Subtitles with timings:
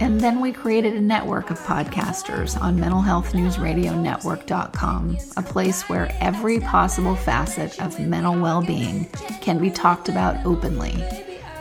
[0.00, 7.16] And then we created a network of podcasters on mentalhealthnewsradionetwork.com, a place where every possible
[7.16, 9.06] facet of mental well being
[9.40, 11.04] can be talked about openly.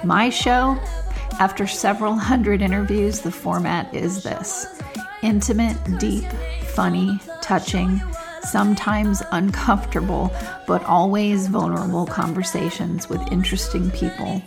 [0.04, 0.78] My show,
[1.40, 4.68] after several hundred interviews, the format is this
[5.24, 6.26] intimate, deep,
[6.76, 8.00] funny, touching,
[8.44, 10.32] sometimes uncomfortable,
[10.68, 14.42] but always vulnerable conversations with interesting people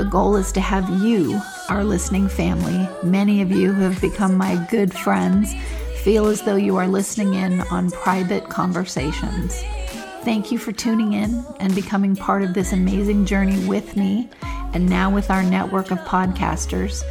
[0.00, 4.34] the goal is to have you, our listening family, many of you who have become
[4.34, 5.54] my good friends,
[6.02, 9.62] feel as though you are listening in on private conversations.
[10.22, 14.30] Thank you for tuning in and becoming part of this amazing journey with me
[14.72, 17.02] and now with our network of podcasters.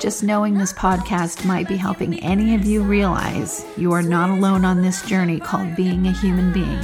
[0.00, 4.64] Just knowing this podcast might be helping any of you realize you are not alone
[4.64, 6.80] on this journey called being a human being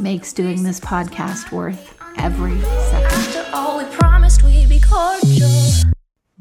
[0.00, 3.12] makes doing this podcast worth every second.
[3.12, 5.50] After all we promised, we'd be cordial.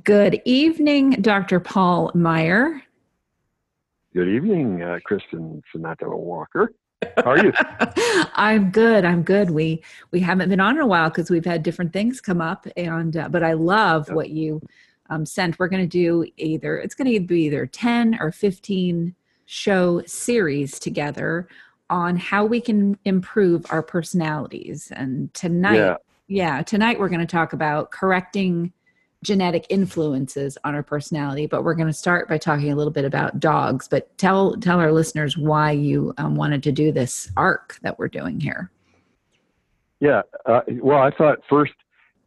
[0.06, 1.60] Good evening, Dr.
[1.60, 2.82] Paul Meier.
[4.14, 6.72] Good evening, uh, Kristin Sonata Walker.
[7.18, 7.52] How are you?
[8.34, 9.04] I'm good.
[9.04, 9.50] I'm good.
[9.50, 12.66] We we haven't been on in a while because we've had different things come up,
[12.78, 14.62] and uh, but I love what you
[15.14, 15.60] um, sent.
[15.60, 20.80] We're going to do either it's going to be either ten or fifteen show series
[20.80, 21.48] together
[21.90, 24.92] on how we can improve our personalities.
[24.96, 25.96] And tonight, Yeah.
[26.28, 28.72] yeah, tonight we're going to talk about correcting
[29.22, 31.46] genetic influences on our personality.
[31.46, 33.88] But we're going to start by talking a little bit about dogs.
[33.88, 38.08] But tell tell our listeners why you um, wanted to do this arc that we're
[38.08, 38.72] doing here.
[40.00, 40.24] Yeah.
[40.46, 41.74] Uh, well, I thought first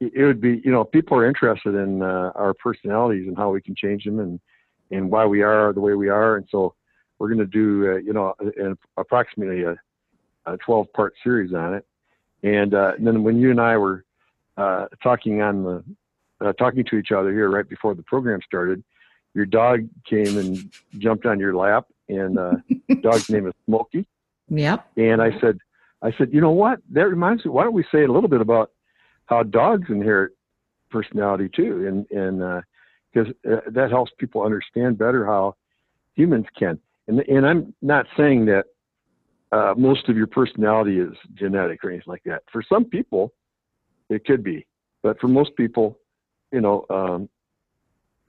[0.00, 3.62] it would be, you know, people are interested in uh, our personalities and how we
[3.62, 4.40] can change them and,
[4.90, 6.36] and why we are the way we are.
[6.36, 6.74] And so
[7.18, 9.76] we're going to do, uh, you know, an, approximately a,
[10.44, 11.86] a 12 part series on it.
[12.42, 14.04] And, uh, and then when you and I were
[14.56, 15.84] uh, talking on the,
[16.40, 18.84] uh, talking to each other here right before the program started,
[19.34, 22.52] your dog came and jumped on your lap and uh,
[23.02, 24.06] dog's name is Smokey.
[24.48, 24.86] Yep.
[24.96, 25.58] And I said,
[26.02, 26.80] I said, you know what?
[26.90, 27.50] That reminds me.
[27.50, 28.70] Why don't we say a little bit about
[29.26, 30.32] how dogs inherit
[30.90, 32.62] personality too, and and
[33.12, 35.54] because uh, that helps people understand better how
[36.14, 36.78] humans can.
[37.08, 38.64] And and I'm not saying that
[39.52, 42.42] uh, most of your personality is genetic or anything like that.
[42.52, 43.32] For some people,
[44.08, 44.66] it could be,
[45.02, 45.98] but for most people,
[46.52, 47.28] you know, um,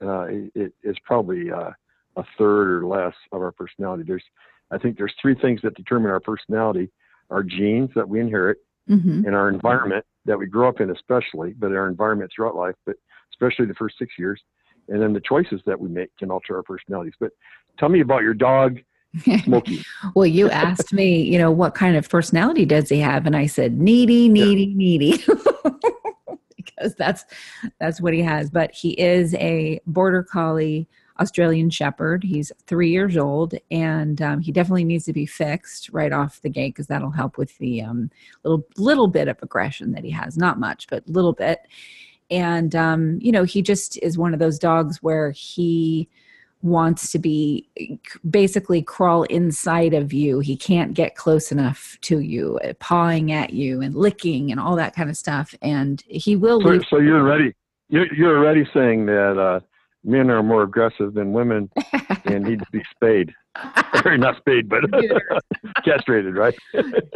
[0.00, 1.70] uh, it, it's probably uh,
[2.16, 4.04] a third or less of our personality.
[4.06, 4.22] There's,
[4.70, 6.90] I think, there's three things that determine our personality:
[7.30, 11.54] our genes that we inherit, hmm and our environment that we grow up in, especially,
[11.58, 12.94] but our environment throughout life, but
[13.32, 14.40] especially the first six years,
[14.88, 17.14] and then the choices that we make can alter our personalities.
[17.18, 17.30] But
[17.78, 18.78] tell me about your dog,
[19.44, 19.82] Smokey.
[20.14, 23.46] Well, you asked me, you know, what kind of personality does he have, and I
[23.46, 25.24] said needy, needy, needy,
[26.56, 27.24] because that's
[27.80, 28.50] that's what he has.
[28.50, 30.86] But he is a border collie
[31.20, 32.22] Australian Shepherd.
[32.24, 36.50] He's three years old, and um, he definitely needs to be fixed right off the
[36.50, 38.10] gate because that'll help with the um,
[38.44, 40.36] little little bit of aggression that he has.
[40.36, 41.60] Not much, but a little bit.
[42.30, 46.08] And um, you know, he just is one of those dogs where he
[46.62, 47.68] wants to be
[48.28, 50.40] basically crawl inside of you.
[50.40, 54.74] He can't get close enough to you, uh, pawing at you and licking and all
[54.76, 55.54] that kind of stuff.
[55.62, 57.54] And he will So, so you're already
[57.88, 59.60] you're, you're already saying that uh,
[60.08, 61.70] men are more aggressive than women
[62.24, 63.32] and need to be spayed,
[64.04, 64.80] or not spayed, but
[65.84, 66.54] castrated, right?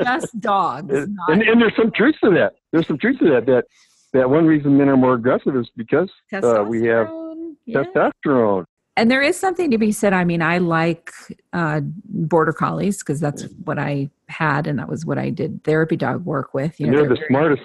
[0.03, 0.93] just dogs.
[0.93, 2.53] and, and, and there's some truth to that.
[2.71, 3.47] There's some truth to that.
[3.47, 3.65] That
[4.13, 7.55] that one reason men are more aggressive is because uh, we have testosterone.
[7.65, 7.83] Yeah.
[7.95, 8.65] testosterone.
[8.97, 10.13] and there is something to be said.
[10.13, 11.11] I mean, I like
[11.55, 15.97] uh, border collies because that's what I had, and that was what I did therapy
[15.97, 16.79] dog work with.
[16.79, 17.63] You know, they're the very- smartest.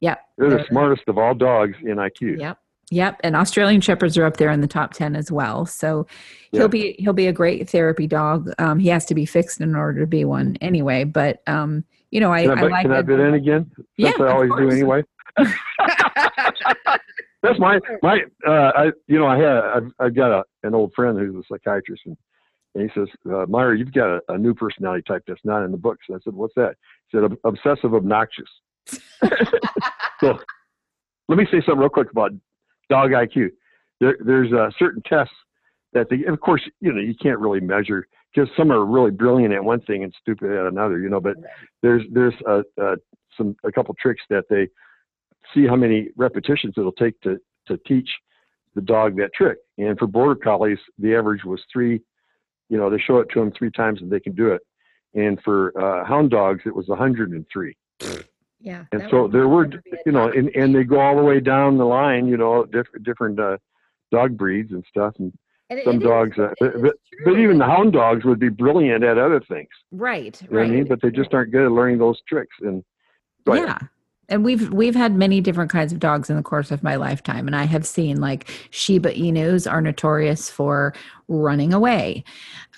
[0.00, 0.20] Yep.
[0.36, 2.40] They're the they're- smartest of all dogs in IQ.
[2.40, 2.58] Yep.
[2.90, 3.20] Yep.
[3.24, 5.66] And Australian Shepherds are up there in the top 10 as well.
[5.66, 6.06] So
[6.52, 8.52] he'll be he'll be a great therapy dog.
[8.58, 11.04] Um, he has to be fixed in order to be one anyway.
[11.04, 13.70] But um, you know, I, Can I, I like can I bid in again?
[13.96, 15.02] Yeah, I always do anyway.
[17.42, 18.20] That's my my.
[18.46, 21.42] Uh, I you know I had I've, I've got a, an old friend who's a
[21.52, 22.16] psychiatrist and,
[22.74, 25.72] and he says uh, Meier you've got a, a new personality type that's not in
[25.72, 26.06] the books.
[26.08, 26.76] And I said what's that?
[27.08, 28.48] He said obsessive obnoxious.
[30.20, 30.38] so
[31.28, 32.32] let me say something real quick about
[32.88, 33.50] dog IQ.
[34.00, 35.34] There, there's uh, certain tests
[35.92, 39.54] that they, of course, you know, you can't really measure because some are really brilliant
[39.54, 41.20] at one thing and stupid at another, you know.
[41.20, 41.36] But
[41.82, 42.96] there's there's a, a
[43.36, 44.68] some a couple tricks that they
[45.54, 47.38] see how many repetitions it'll take to
[47.68, 48.08] to teach
[48.74, 49.58] the dog that trick.
[49.78, 52.00] And for border collies, the average was three.
[52.68, 54.62] You know, they show it to them three times and they can do it.
[55.14, 57.76] And for uh, hound dogs, it was 103.
[58.64, 58.84] Yeah.
[58.92, 61.16] And so there were, that would be a you know, and, and they go all
[61.16, 63.58] the way down the line, you know, different different uh,
[64.10, 65.14] dog breeds and stuff.
[65.18, 65.32] And
[65.70, 66.94] and some it is- dogs, uh, but, but,
[67.26, 69.68] but even the hound dogs would be brilliant at other things.
[69.92, 70.70] right, You know right.
[70.70, 70.88] I mean?
[70.88, 72.56] But they just aren't good at learning those tricks.
[72.60, 72.82] And.
[73.46, 73.78] Yeah.
[74.28, 77.46] And we've we've had many different kinds of dogs in the course of my lifetime
[77.46, 80.94] and I have seen like Shiba Inus are notorious for
[81.28, 82.24] running away.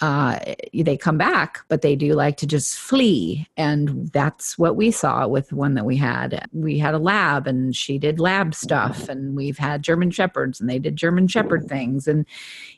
[0.01, 0.39] Uh,
[0.73, 5.27] they come back, but they do like to just flee and that's what we saw
[5.27, 6.47] with one that we had.
[6.53, 10.69] We had a lab and she did lab stuff and we've had German shepherds and
[10.69, 12.27] they did German shepherd things and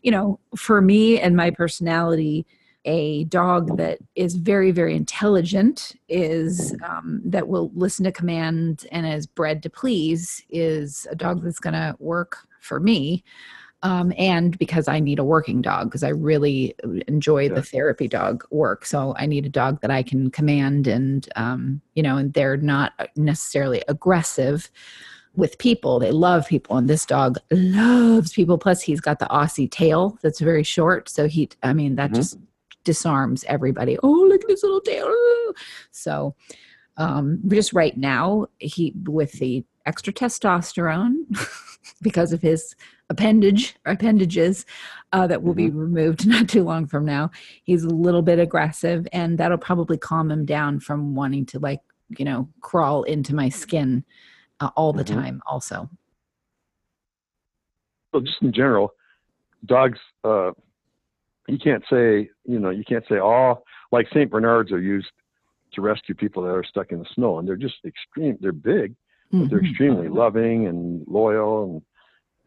[0.03, 2.47] you know, for me and my personality
[2.89, 9.07] a dog that is very very intelligent is um, that will listen to command and
[9.07, 13.23] is bred to please is a dog that's going to work for me.
[13.85, 16.75] Um, and because i need a working dog because i really
[17.07, 17.55] enjoy Yeah.
[17.55, 18.85] the therapy dog work.
[18.93, 22.57] So i need a dog that i can command and um, you know and they're
[22.75, 24.71] not necessarily aggressive
[25.37, 26.01] with people.
[26.01, 28.59] They love people and this dog loves people.
[28.59, 31.09] Plus he's got the aussie tail that's very short.
[31.09, 32.17] So he i mean that Mhm.
[32.17, 32.39] just
[32.93, 33.99] disarms everybody.
[34.03, 35.13] Oh, look at this little tail.
[35.91, 36.35] So,
[36.97, 41.15] um, just right now, he with the extra testosterone
[42.03, 42.75] because of his
[43.11, 44.65] appendage appendages
[45.13, 47.31] uh, that will be removed not too long from now.
[47.63, 51.81] He's a little bit aggressive, and that'll probably calm him down from wanting to like
[52.17, 54.03] you know crawl into my skin
[54.61, 55.15] uh, all the Mhm.
[55.15, 55.43] time.
[55.47, 55.91] Also,
[58.15, 58.95] So just in general,
[59.67, 60.53] dogs, uh,
[61.49, 64.31] you can't say, you know, you can't say, oh, like St.
[64.31, 65.09] Bernards are used
[65.73, 67.39] to rescue people that are stuck in the snow.
[67.39, 68.37] And they're just extreme.
[68.41, 68.95] They're big,
[69.33, 69.69] but they're Mhm.
[69.71, 71.83] extremely loving and loyal and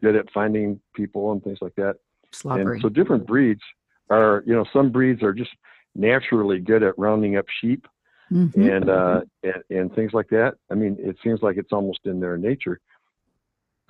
[0.00, 1.96] good at finding people and things like that.
[2.34, 2.76] slobbery.
[2.76, 3.60] And so different breeds
[4.08, 5.50] are, you know, some breeds are just
[5.94, 7.86] naturally good at rounding up sheep
[8.30, 8.76] Mhm.
[8.76, 10.56] and, uh, and and things like that.
[10.70, 12.80] I mean, it seems like it's almost in their nature.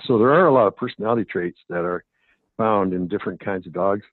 [0.03, 2.03] So there are a lot of personality traits that are
[2.57, 4.05] found in different kinds of dogs,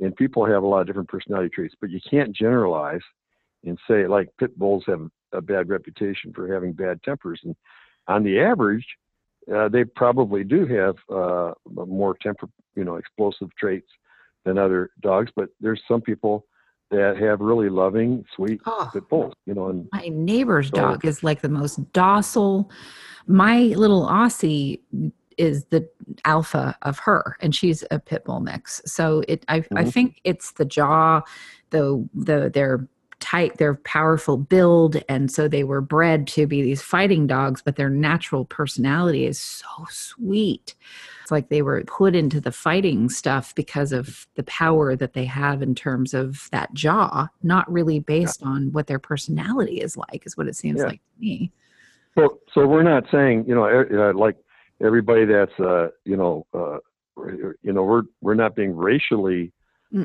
[0.00, 1.74] and people have a lot of different personality traits.
[1.80, 3.00] But you can't generalize
[3.64, 5.00] and say like pit bulls have
[5.32, 7.54] a bad reputation for having bad tempers, and
[8.06, 8.86] on the average,
[9.54, 13.88] uh, they probably do have uh, more temper, you know, explosive traits
[14.44, 15.30] than other dogs.
[15.36, 16.46] But there's some people
[16.90, 18.88] that have really loving, sweet Oh.
[18.92, 22.70] pit bulls, you know, and My neighbor's So- dog is like the most docile.
[23.26, 24.80] My little Aussie
[25.38, 25.88] is the
[26.24, 28.82] alpha of her, and she's a pit bull mix.
[28.84, 29.92] So it, I, I Mhm.
[29.92, 31.22] think it's the jaw,
[31.70, 32.88] the the their
[33.20, 37.62] tight, their powerful build, and so they were bred to be these fighting dogs.
[37.62, 40.74] But their natural personality is so sweet.
[41.22, 45.24] It's like they were put into the fighting stuff because of the power that they
[45.26, 50.22] have in terms of that jaw, not really based on what their personality is like,
[50.24, 50.86] is what it seems Yeah.
[50.86, 51.52] like to me.
[52.16, 54.36] So, so we're not saying, you know, uh, like
[54.82, 56.78] everybody that's, uh, you know, uh,
[57.62, 59.52] you know, we're we're not being racially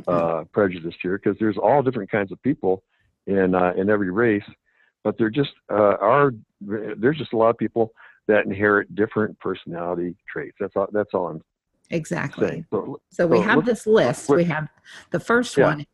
[0.07, 2.83] uh, prejudiced here because there's all different kinds of people
[3.27, 4.43] in uh, in every race,
[5.03, 6.31] but there just uh, are
[6.61, 7.91] there's just a lot of people
[8.27, 10.55] that inherit different personality traits.
[10.59, 10.87] That's all.
[10.91, 11.41] That's all I'm
[11.91, 12.47] exactly.
[12.47, 12.65] saying.
[12.71, 14.29] So, So we So have this list.
[14.29, 14.67] what- We have
[15.11, 15.67] the first Yeah.
[15.67, 15.85] one,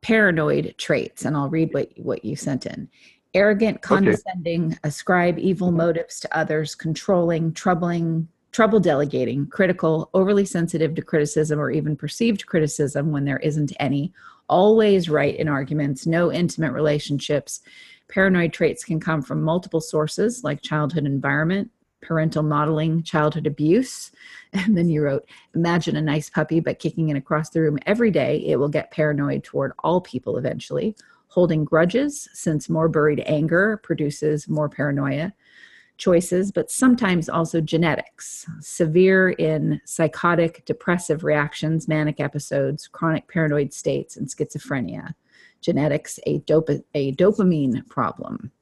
[0.00, 2.88] paranoid traits, and I'll read what what you sent in.
[3.34, 5.78] Arrogant, condescending, ascribe evil mm-hmm.
[5.78, 12.46] motives to others, controlling, troubling, trouble delegating, critical, overly sensitive to criticism or even perceived
[12.46, 14.12] criticism when there isn't any,
[14.48, 17.60] always right in arguments, no intimate relationships.
[18.08, 21.68] Paranoid traits can come from multiple sources like childhood environment,
[22.00, 24.12] parental modeling, childhood abuse.
[24.52, 25.26] And then you wrote,
[25.56, 28.92] Imagine a nice puppy, but kicking it across the room every day, it will get
[28.92, 30.94] paranoid toward all people eventually.
[31.34, 35.34] Holding grudges, since more buried anger produces more paranoia.
[35.96, 38.46] Choices, but sometimes also genetics.
[38.60, 45.14] Severe in psychotic, depressive reactions, manic episodes, chronic paranoid states, and schizophrenia.
[45.60, 46.40] Genetics, a,
[46.94, 48.52] a dopamine problem.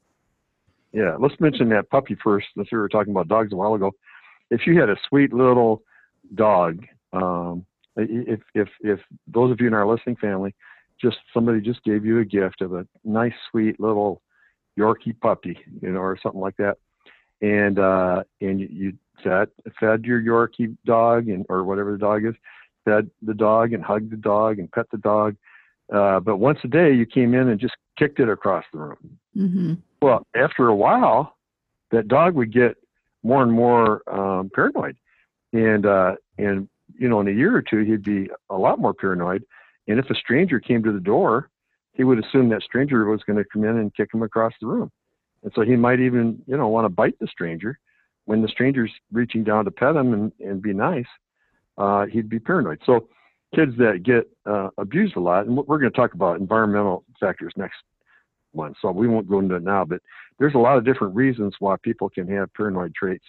[0.93, 2.47] yeah, let's mention that puppy first.
[2.57, 3.93] Since we were talking about dogs a while ago,
[4.50, 5.83] if you had a sweet little
[6.35, 7.64] dog, um,
[7.97, 10.55] if if if those of you in our listening family,
[11.03, 14.23] just somebody just gave you a gift of a nice, sweet little
[14.79, 16.79] Yorkie puppy, you know, or something like that,
[17.41, 18.93] and uh, and you, you
[19.23, 22.35] fed fed your Yorkie dog and or whatever the dog is,
[22.85, 25.37] fed the dog and hugged the dog and pet the dog.
[25.93, 29.19] Uh, but once a day, you came in and just kicked it across the room.
[29.37, 29.75] Mm-hmm.
[30.01, 31.37] Well, after a while,
[31.91, 32.77] that dog would get
[33.23, 34.97] more and more um, paranoid,
[35.53, 36.69] and uh, and
[36.99, 39.45] you know, in a year or two, he'd be a lot more paranoid.
[39.89, 41.51] And if a stranger came to the door,
[41.93, 44.67] he would assume that stranger was going to come in and kick him across the
[44.67, 44.91] room,
[45.43, 47.79] and so he might even you know want to bite the stranger
[48.25, 51.07] when the stranger's reaching down to pet him and, and be nice.
[51.77, 52.81] Uh, he'd be paranoid.
[52.87, 53.09] So
[53.55, 57.53] kids that get uh, abused a lot, and we're going to talk about environmental factors
[57.57, 57.77] next
[58.53, 60.01] one, so we won't go into it now, but
[60.39, 63.25] there's a lot of different reasons why people can have paranoid traits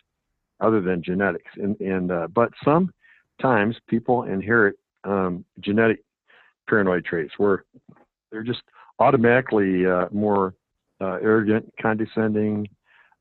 [0.60, 1.50] other than genetics.
[1.55, 6.03] And, and uh, but sometimes people inherit um, genetic
[6.67, 7.65] paranoid traits where
[8.32, 8.62] they're just
[9.00, 10.55] automatically uh, more
[11.01, 12.67] uh, arrogant, condescending,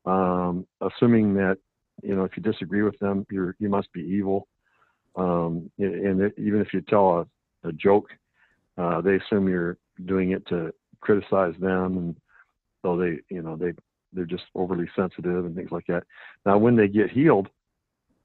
[0.05, 1.57] um, assuming that
[2.01, 4.47] you know if you disagree with them, you're you must be evil.
[5.15, 7.27] Um, and it, even if you tell
[7.63, 8.07] a, a joke,
[8.77, 12.15] uh, they assume you're doing it to criticize them, and
[12.81, 13.73] so they, you know, they
[14.11, 16.03] they're just overly sensitive and things like that.
[16.45, 17.47] Now, when they get healed,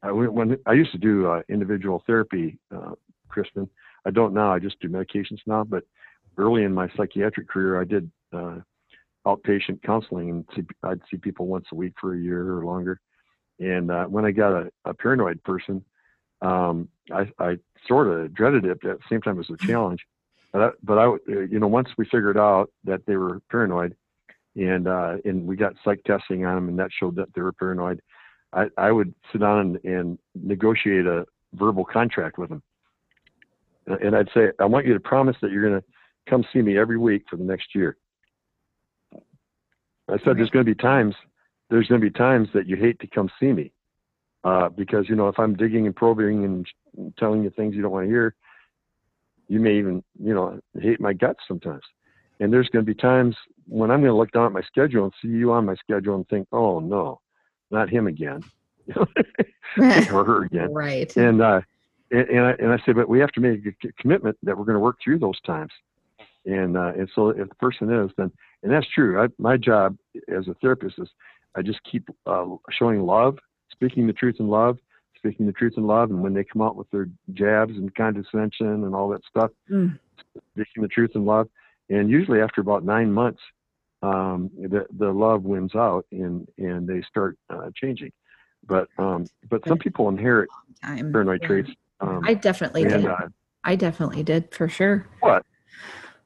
[0.02, 2.92] I, when I used to do uh, individual therapy, uh,
[3.30, 3.68] Kristin,
[4.08, 4.50] I don't now.
[4.50, 5.64] I just do medications now.
[5.64, 5.84] But
[6.38, 8.56] early in my psychiatric career, I did uh,
[9.26, 13.00] outpatient counseling, and see, I'd see people once a week for a year or longer.
[13.60, 15.84] And uh, when I got a, a paranoid person,
[16.40, 19.66] um, I, I sort of dreaded it, but at the same time, it was a
[19.66, 20.06] challenge.
[20.52, 23.94] But I, but I, you know, once we figured out that they were paranoid,
[24.56, 27.52] and uh, and we got psych testing on them, and that showed that they were
[27.52, 28.00] paranoid.
[28.54, 32.62] I, I would sit down and, and negotiate a verbal contract with them,
[34.00, 35.86] and I'd say, I want you to promise that you're going to
[36.28, 37.96] come see me every week for the next year.
[40.10, 41.14] I said, there's going to be times,
[41.70, 43.72] there's going to be times that you hate to come see me,
[44.44, 47.92] uh, because you know if I'm digging and probing and telling you things you don't
[47.92, 48.34] want to hear,
[49.48, 51.82] you may even you know hate my guts sometimes.
[52.40, 55.04] And there's going to be times when I'm going to look down at my schedule
[55.04, 57.20] and see you on my schedule and think, oh no,
[57.70, 58.42] not him again,
[58.96, 60.72] or her again.
[60.72, 61.14] Right.
[61.16, 61.60] And uh,
[62.10, 64.64] and, and I, and I say, but we have to make a commitment that we're
[64.64, 65.72] going to work through those times.
[66.46, 68.30] And uh, and so if the person is, then
[68.62, 69.20] and that's true.
[69.22, 69.96] I, my job
[70.34, 71.08] as a therapist is
[71.54, 73.38] I just keep uh, showing love,
[73.70, 74.78] speaking the truth in love,
[75.16, 76.10] speaking the truth in love.
[76.10, 79.98] And when they come out with their jabs and condescension and all that stuff, Mm.
[80.52, 81.48] speaking the truth in love.
[81.90, 83.40] And usually after about nine months,
[84.02, 88.12] um, the the love wins out and and they start uh, changing.
[88.66, 90.48] But um, but some people inherit
[91.12, 91.46] paranoid Yeah.
[91.48, 91.70] traits.
[92.00, 93.06] Um, I definitely and did.
[93.06, 93.28] uh,
[93.64, 95.06] I definitely did for sure.
[95.20, 95.44] what?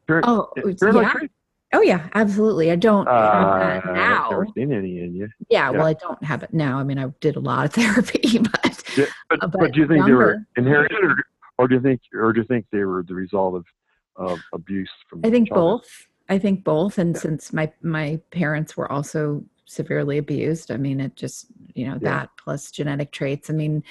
[0.06, 0.50] Par- Oh,
[0.80, 1.10] paranoid yeah.
[1.12, 1.34] traits?
[1.74, 2.70] Oh yeah, absolutely.
[2.70, 4.28] I don't have Uh, that I've now.
[4.30, 5.28] never seen any in you.
[5.48, 5.86] Yeah, well.
[5.86, 6.78] I don't have it now.
[6.78, 9.80] I mean, I did a lot of therapy, but Yeah, but, Uh, but, but do
[9.80, 11.16] you think they were inherited, or,
[11.58, 13.64] or do you think, or do you think they were the result of,
[14.16, 15.22] of abuse from?
[15.24, 15.80] I think childhood?
[15.80, 16.08] both.
[16.28, 16.98] I think both.
[16.98, 17.20] And Yeah.
[17.22, 22.10] since my my parents were also severely abused, I mean, it just you know Yeah.
[22.10, 23.48] that plus genetic traits.
[23.48, 23.82] I mean,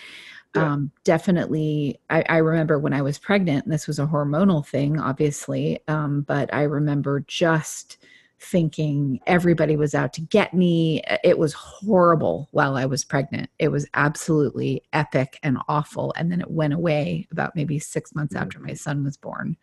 [0.55, 0.73] Yeah.
[0.73, 1.99] um, definitely.
[2.09, 5.79] I, I remember when I was pregnant, and this was a hormonal thing, obviously.
[5.87, 7.97] Um, but I remember just
[8.39, 11.01] thinking everybody was out to get me.
[11.23, 13.49] It was horrible while I was pregnant.
[13.59, 16.11] It was absolutely epic and awful.
[16.17, 18.41] And then it went away about maybe six months Mhm.
[18.41, 19.57] after my son was born.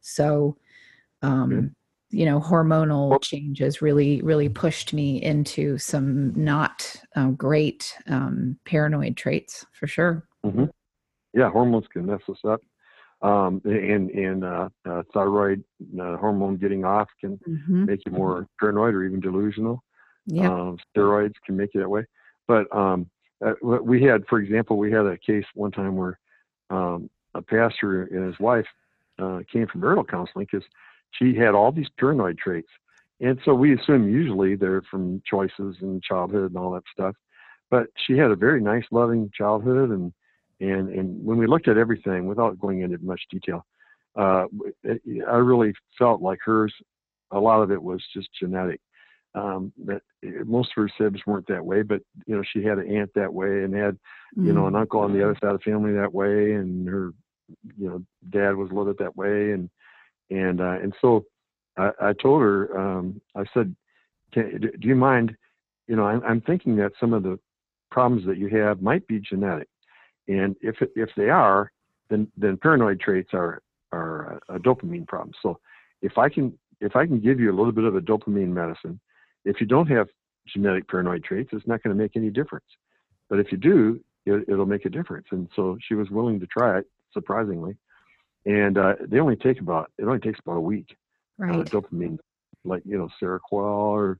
[0.00, 0.56] So,
[1.22, 1.74] um.
[2.12, 9.16] You know, hormonal changes really, really pushed me into some not uh, great um, paranoid
[9.16, 10.26] traits for sure.
[10.44, 10.64] hmm
[11.32, 12.60] Yeah, hormones can mess us up,
[13.22, 15.64] um, and and uh, uh, thyroid
[16.00, 17.86] uh, hormone getting off can Mm-hmm.
[17.86, 19.82] make you more paranoid or even delusional.
[20.26, 20.48] Yeah.
[20.48, 22.04] Um, steroids can make you that way.
[22.46, 23.08] But um,
[23.44, 26.18] uh, we had, for example, we had a case one time where
[26.70, 28.66] um, a pastor and his wife
[29.18, 30.66] uh, came from marital counseling because
[31.12, 32.68] she had all these paranoid traits.
[33.20, 37.14] And so we assume usually they're from choices and childhood and all that stuff.
[37.70, 40.12] But she had a very nice, loving childhood, and
[40.60, 43.64] and and when we looked at everything, without going into much detail,
[44.16, 44.46] uh,
[44.82, 46.74] it, I really felt like hers.
[47.30, 48.80] A lot of it was just genetic.
[49.34, 50.02] Um, that
[50.44, 53.32] most of her sibs weren't that way, but you know she had an aunt that
[53.32, 53.96] way and had
[54.36, 57.12] you know, an uncle on the other side of the family that way, and her,
[57.78, 59.68] you know, dad was a little bit that way, and
[60.32, 61.24] and uh, and so
[61.76, 63.74] I, I told her, um, I said,
[64.32, 65.36] do you mind?
[65.88, 67.38] You know, I'm, I'm thinking that some of the
[67.90, 69.68] problems that you have might be genetic,
[70.28, 71.70] and if if they are,
[72.08, 73.60] then then paranoid traits are
[73.92, 75.32] are a, dopamine problem.
[75.42, 75.58] So
[76.00, 78.98] if I can if I can give you a little bit of a dopamine medicine,
[79.44, 80.08] if you don't have
[80.46, 82.66] genetic paranoid traits, it's not going to make any difference.
[83.28, 85.26] But if you do, it, it'll make a difference.
[85.30, 87.76] And so she was willing to try it surprisingly,
[88.46, 90.96] and uh, they only take about it only takes about a week.
[91.40, 91.66] Uh, Right.
[91.66, 92.18] dopamine,
[92.64, 94.18] like you know Seroquel or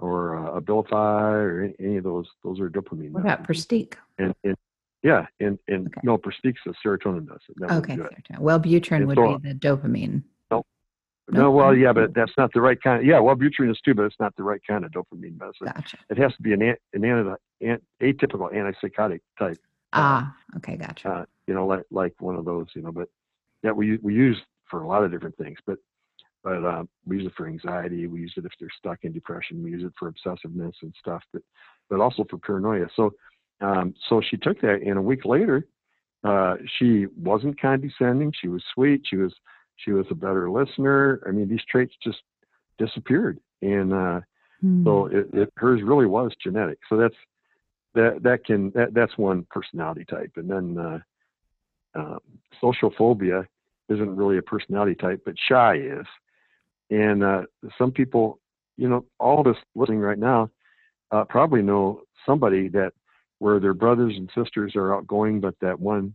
[0.00, 0.92] or uh, Abilify
[1.34, 2.26] or any, any of those.
[2.42, 3.10] Those are dopamine.
[3.12, 3.46] What about.
[3.46, 3.94] Pristiq?
[4.18, 4.56] and, and
[5.02, 6.00] yeah, and and Okay.
[6.02, 7.56] no, Pristiq's the serotonin does it.
[7.58, 7.96] That wouldn't Okay.
[7.96, 8.24] do it.
[8.32, 8.40] serotonin.
[8.40, 10.22] Wellbutrin And would so- be the dopamine.
[10.50, 10.64] No,
[11.30, 11.50] No?
[11.52, 13.06] well, yeah, but that's not the right kind.
[13.06, 15.66] yeah, well, Wellbutrin is too, but it's not the right kind of dopamine medicine.
[15.66, 15.98] Gotcha.
[16.10, 19.58] It has to be an an, an, an atypical antipsychotic type.
[19.92, 21.08] Ah, okay, gotcha.
[21.08, 22.66] Uh, you know, like like one of those.
[22.74, 23.08] You know, but
[23.64, 24.36] yeah, we we use
[24.70, 25.78] for a lot of different things, but
[26.44, 28.06] but uh, we use it for anxiety.
[28.06, 29.62] We use it if they're stuck in depression.
[29.62, 31.42] We use it for obsessiveness and stuff, but
[31.90, 32.86] but also for paranoia.
[32.94, 33.12] So
[33.60, 35.66] um, so she took that, and a week later,
[36.22, 38.32] uh, she wasn't condescending.
[38.40, 39.02] She was sweet.
[39.08, 39.34] She was
[39.76, 41.20] she was a better listener.
[41.26, 42.22] I mean, these traits just
[42.78, 44.20] disappeared, and uh,
[44.64, 44.84] Hmm.
[44.84, 46.78] so it, it hers really was genetic.
[46.88, 47.14] So that's
[47.94, 50.98] that that can that that's one personality type, and then uh,
[51.94, 52.20] um,
[52.60, 53.46] social phobia
[53.88, 56.06] isn't really a personality type, but shy is.
[56.90, 57.42] And uh,
[57.78, 58.40] some people,
[58.76, 60.50] you know, all of us listening right now,
[61.10, 62.92] uh, probably know somebody that
[63.38, 66.14] where their brothers and sisters are outgoing, but that one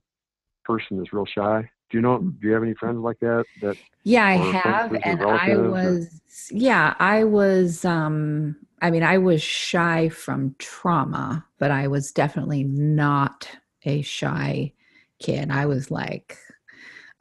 [0.65, 1.69] person is real shy.
[1.89, 2.19] Do you know?
[2.19, 3.45] Do you have any friends like that?
[3.61, 4.93] That Yeah, I have.
[5.03, 6.21] And I relatives or- was,
[6.51, 12.63] yeah, I was, um, I mean, I was shy from trauma, but I was definitely
[12.63, 13.49] not
[13.85, 14.73] a shy
[15.19, 15.49] kid.
[15.51, 16.37] I was like,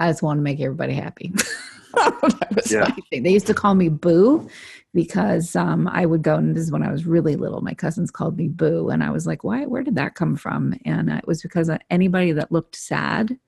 [0.00, 1.32] I just want to make everybody happy.
[1.94, 2.80] that was Yeah.
[2.80, 3.22] my thing.
[3.22, 4.48] They used to call me Boo
[4.94, 7.60] because um, I would go, and this is when I was really little.
[7.60, 9.66] My cousins called me Boo, and I was like, "Why?
[9.66, 13.38] Where did that come from?" And it was because uh, anybody that looked sad,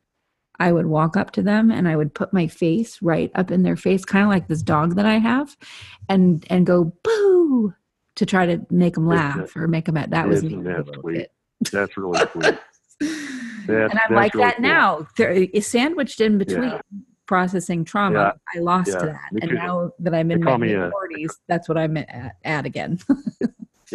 [0.59, 3.63] I would walk up to them and I would put my face right up in
[3.63, 5.57] their face, kind of like this dog that I have,
[6.09, 7.75] and and go Boo
[8.17, 9.97] to try to make them laugh or make them.
[9.97, 10.11] At.
[10.11, 10.49] That was me.
[10.49, 11.31] isn't as a that
[11.73, 12.59] that's really sweet.
[13.73, 14.63] That's- and I'm like really that cool.
[14.67, 15.07] now.
[15.17, 16.81] There, it's sandwiched in between Yeah.
[17.27, 18.35] processing trauma.
[18.55, 18.61] Yeah.
[18.61, 19.05] I lost Yeah.
[19.07, 22.99] that, and now that I'm in my call forties, that's what I'm at, at again.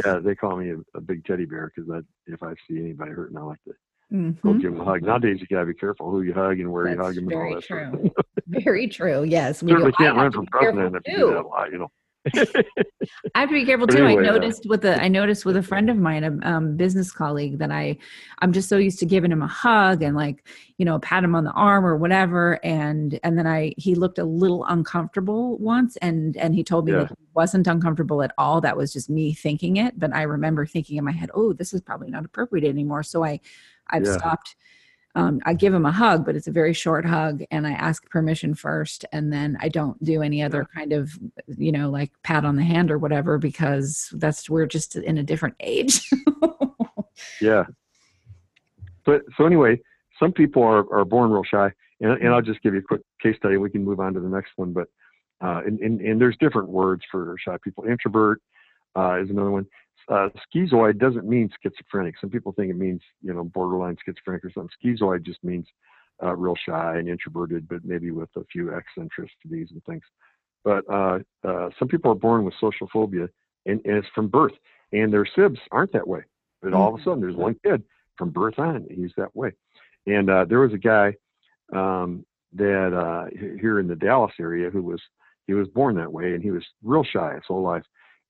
[0.06, 3.38] Yeah, they call me a, a big teddy bear because if I see anybody hurting,
[3.38, 3.72] I like to
[4.12, 4.62] go Mhm.
[4.62, 5.04] give them a hug.
[5.04, 7.40] Nowadays, you gotta be careful who you hug and where you hug them and all
[7.40, 7.64] very that.
[7.64, 8.12] true.
[8.48, 9.24] Very true.
[9.24, 9.98] Yes, we Certainly do.
[10.04, 11.88] Can't run from president if you do that a lot, you know.
[12.34, 13.98] I have to be careful too.
[13.98, 16.76] anyway, I uh, noticed with a I noticed with a friend of mine, a um,
[16.78, 17.98] business colleague, that I
[18.40, 21.36] I'm just so used to giving him a hug and like you know pat him
[21.36, 25.98] on the arm or whatever, and and then I he looked a little uncomfortable once,
[25.98, 27.00] and and he told me Yeah.
[27.00, 28.62] that he wasn't uncomfortable at all.
[28.62, 31.74] That was just me thinking it, but I remember thinking in my head, oh, this
[31.74, 33.04] is probably not appropriate anymore.
[33.04, 33.40] So I
[33.90, 34.18] I've Yeah.
[34.18, 34.56] stopped.
[35.16, 38.08] Um, I give him a hug, but it's a very short hug, and I ask
[38.10, 42.44] permission first, and then I don't do any other kind of, you know, like pat
[42.44, 46.10] on the hand or whatever, because that's we're just in a different age.
[47.42, 47.66] Yeah.
[49.06, 49.80] But so anyway,
[50.20, 53.02] some people are, are born real shy, and, and I'll just give you a quick
[53.22, 53.58] case study.
[53.58, 54.88] We can move on to the next one, but
[55.42, 57.84] uh, and, and, and there's different words for shy people.
[57.86, 58.42] Introvert
[58.98, 59.68] uh, is another one.
[60.08, 62.16] Uh, schizoid doesn't mean schizophrenic.
[62.20, 64.70] Some people think it means you know borderline schizophrenic or something.
[64.84, 65.66] Schizoid just means
[66.24, 70.04] uh, real shy and introverted, but maybe with a few eccentricities and things.
[70.64, 73.30] But uh, uh, some people are born with social phobia,
[73.66, 74.54] and, and it's from birth,
[74.92, 76.22] and their sibs aren't that way.
[76.62, 77.84] But all of a sudden, there's one kid
[78.18, 79.52] from birth on, he's that way.
[80.08, 81.14] And uh, there was a guy
[81.74, 83.26] um, that uh,
[83.60, 85.02] here in the Dallas area who was
[85.48, 87.84] he was born that way, and he was real shy his whole life.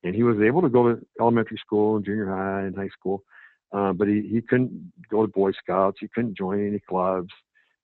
[0.05, 3.23] And he was able to go to elementary school and junior high and high school,
[3.73, 5.97] uh, but he, he couldn't go to Boy Scouts.
[5.99, 7.31] He couldn't join any clubs.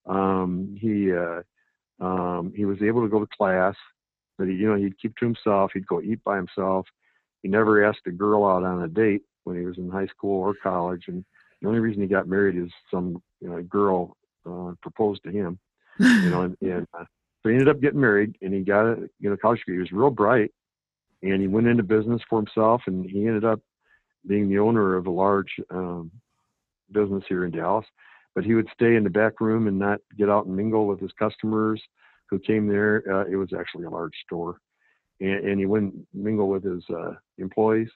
[0.05, 1.41] Um, he uh,
[1.99, 3.75] um, he was able to go to class,
[4.37, 5.71] but he, you know he'd keep to himself.
[5.73, 6.85] He'd go eat by himself.
[7.41, 10.41] He never asked a girl out on a date when he was in high school
[10.41, 11.05] or college.
[11.07, 11.25] And
[11.61, 14.15] the only reason he got married is some you know girl
[14.47, 15.59] uh, proposed to him.
[15.99, 17.05] You know, and, and uh,
[17.41, 19.75] so he ended up getting married, and he got a you know college degree.
[19.75, 20.51] He was real bright,
[21.23, 23.59] and he went into business for himself, and he ended up
[24.27, 26.11] being the owner of a large um,
[26.91, 27.85] business here in Dallas.
[28.33, 31.01] But he would stay in the back room and not get out and mingle with
[31.01, 31.81] his customers
[32.29, 33.03] who came there.
[33.11, 34.57] Uh, it was actually a large store,
[35.19, 37.89] and, and he wouldn't mingle with his uh, employees.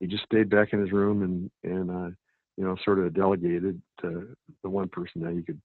[0.00, 2.10] He just stayed back in his room and and uh,
[2.56, 5.60] you know sort of delegated to the one person that he could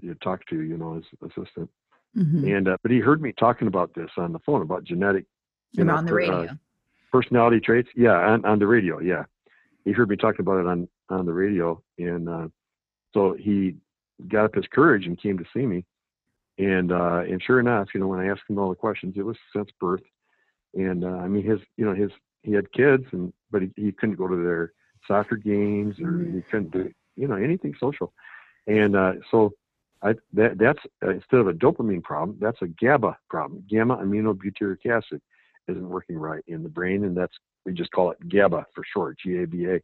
[0.00, 1.70] you know, talk to, you know, his assistant.
[2.16, 2.56] Mhm.
[2.56, 5.26] And uh, but he heard me talking about this on the phone about genetic
[5.72, 6.48] you know, on the uh, radio.
[7.12, 7.88] personality traits.
[7.94, 9.00] Yeah, on, on the radio.
[9.00, 9.24] Yeah,
[9.84, 12.48] he heard me talking about it on on the radio, and uh,
[13.14, 13.74] so he
[14.28, 15.84] got up his courage and came to see me.
[16.58, 19.22] And uh, and sure enough, you know, when I asked him all the questions, it
[19.22, 20.02] was since birth.
[20.74, 22.10] And uh, I mean, his you know his
[22.42, 24.72] he had kids, and but he, he couldn't go to their
[25.06, 26.34] soccer games or Mhm.
[26.34, 28.12] he couldn't do you know anything social.
[28.66, 29.54] And uh, so
[30.02, 33.64] I, that, that's uh, instead of a dopamine problem, that's a GABA problem.
[33.68, 35.22] Gamma aminobutyric acid
[35.68, 39.18] isn't working right in the brain, and that's we just call it GABA for short,
[39.24, 39.80] G-A-B-A.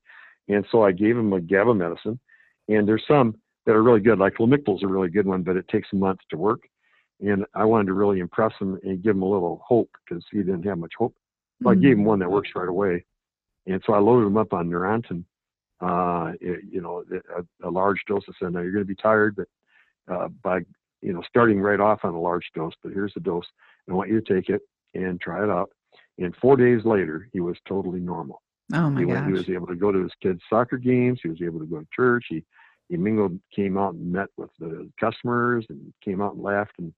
[0.53, 2.19] And so I gave him a GABA medicine,
[2.69, 5.57] and there's some that are really good, like Lamictal is a really good one, but
[5.57, 6.61] it takes a month to work.
[7.21, 10.39] And I wanted to really impress him and give him a little hope because he
[10.39, 11.15] didn't have much hope.
[11.63, 11.79] So mm-hmm.
[11.79, 13.05] I gave him one that works right away.
[13.67, 15.25] And so I loaded him up on Neurontin,
[15.81, 17.05] uh, it, you know,
[17.37, 18.23] a, a, large dose.
[18.29, 19.49] I said, now you're going to be tired, but
[20.13, 20.61] uh, by,
[21.01, 23.47] you know, starting right off on a large dose, but here's the dose.
[23.89, 24.63] I want you to take it
[24.95, 25.71] and try it out.
[26.19, 28.41] And four days later, he was totally normal.
[28.73, 29.27] Oh my he, gosh.
[29.27, 31.21] he was able to go to his kids' soccer games.
[31.23, 32.27] He was able to go to church.
[32.29, 32.45] He
[32.89, 36.93] he mingled, came out and met with the customers, and came out and laughed and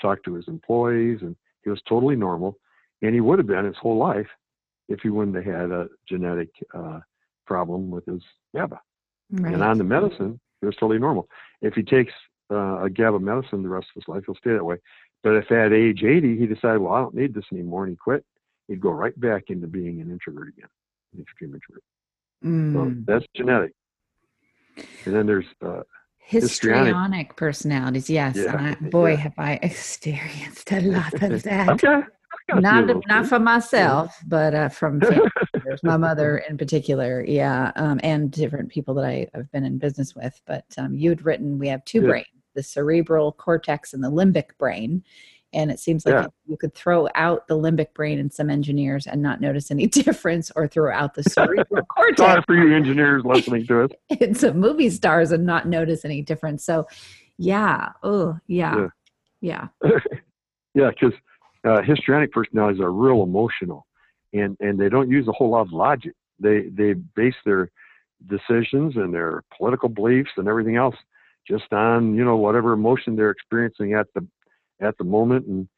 [0.00, 2.58] talked to his employees, and he was totally normal.
[3.02, 4.28] And he would have been his whole life
[4.88, 7.00] if he wouldn't have had a genetic uh,
[7.46, 8.22] problem with his
[8.54, 8.80] GABA.
[9.32, 9.54] Right.
[9.54, 11.28] And on the medicine, he was totally normal.
[11.60, 12.12] If he takes
[12.50, 14.76] uh, a GABA medicine the rest of his life, he'll stay that way.
[15.22, 17.96] But if at age 80 he decided, well, I don't need this anymore, and he
[17.96, 18.24] quit,
[18.68, 20.68] he'd go right back into being an introvert again,
[21.14, 21.82] an extreme introvert.
[22.44, 22.72] Mm.
[22.72, 23.72] So that's genetic.
[25.04, 25.80] And then there's uh,
[26.18, 28.10] histrionic, histrionic personalities.
[28.10, 29.16] Yes, yeah, and I, boy, yeah.
[29.16, 31.68] have I experienced a lot of that.
[31.70, 32.02] okay.
[32.48, 35.00] Not not for myself, but uh, from
[35.82, 37.24] my mother in particular.
[37.26, 40.40] Yeah, um, and different people that I, have been in business with.
[40.46, 42.08] But um, you had written we have two yeah.
[42.08, 42.26] brains:
[42.56, 45.04] the cerebral cortex and the limbic brain
[45.52, 46.26] and it seems like yeah.
[46.46, 50.50] you could throw out the limbic brain in some engineers and not notice any difference
[50.56, 54.52] or throw out the cerebral cortex sorry for you engineers listening to it it's a
[54.52, 56.64] movie stars and not notice any difference.
[56.64, 56.86] So
[57.38, 58.88] yeah oh yeah
[59.40, 59.68] yeah.
[59.82, 59.90] yeah.
[60.74, 61.14] Because
[61.64, 63.86] uh, histrionic personalities are real emotional
[64.34, 66.12] and and they don't use a whole lot of logic.
[66.38, 67.70] They they base their
[68.26, 70.96] decisions and their political beliefs and everything else
[71.48, 74.26] just on you know whatever emotion they're experiencing at the
[74.80, 75.68] at the moment, and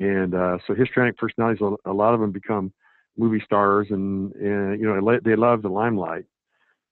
[0.00, 2.72] and uh, so histrionic personalities, a lot of them become
[3.16, 6.24] movie stars, and, and you know they love the limelight.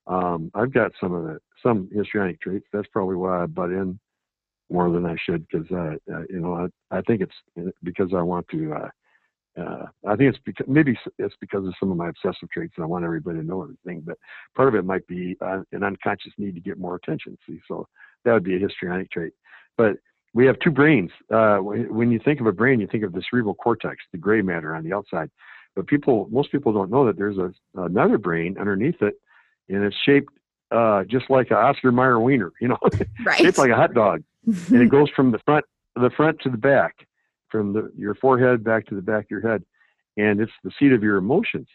[0.07, 2.65] Um, I've got some of the some histrionic traits.
[2.71, 3.99] That's probably why I butt in
[4.69, 8.21] more than I should, because uh, uh, you know I, I think it's because I
[8.21, 8.73] want to.
[8.73, 8.89] Uh,
[9.59, 12.83] uh, I think it's because maybe it's because of some of my obsessive traits, and
[12.83, 14.03] I want everybody to know everything.
[14.05, 14.17] But
[14.55, 17.37] part of it might be uh, an unconscious need to get more attention.
[17.47, 17.87] See, so
[18.27, 19.31] that would be a histrionic trait.
[19.77, 19.97] But
[20.33, 21.11] we have two brains.
[21.33, 24.41] Uh, when you think of a brain, you think of the cerebral cortex, the gray
[24.41, 25.31] matter on the outside.
[25.75, 29.15] But people, most people don't know that there's a, another brain underneath it,
[29.69, 30.33] and it's shaped
[30.71, 32.77] uh, just like an Oscar Mayer wiener, you know,
[33.25, 33.37] right.
[33.37, 35.63] shaped like a hot dog, and it goes from the front,
[35.95, 37.07] the front to the back,
[37.49, 39.63] from the, your forehead back to the back of your head,
[40.17, 41.67] and it's the seat of your emotions.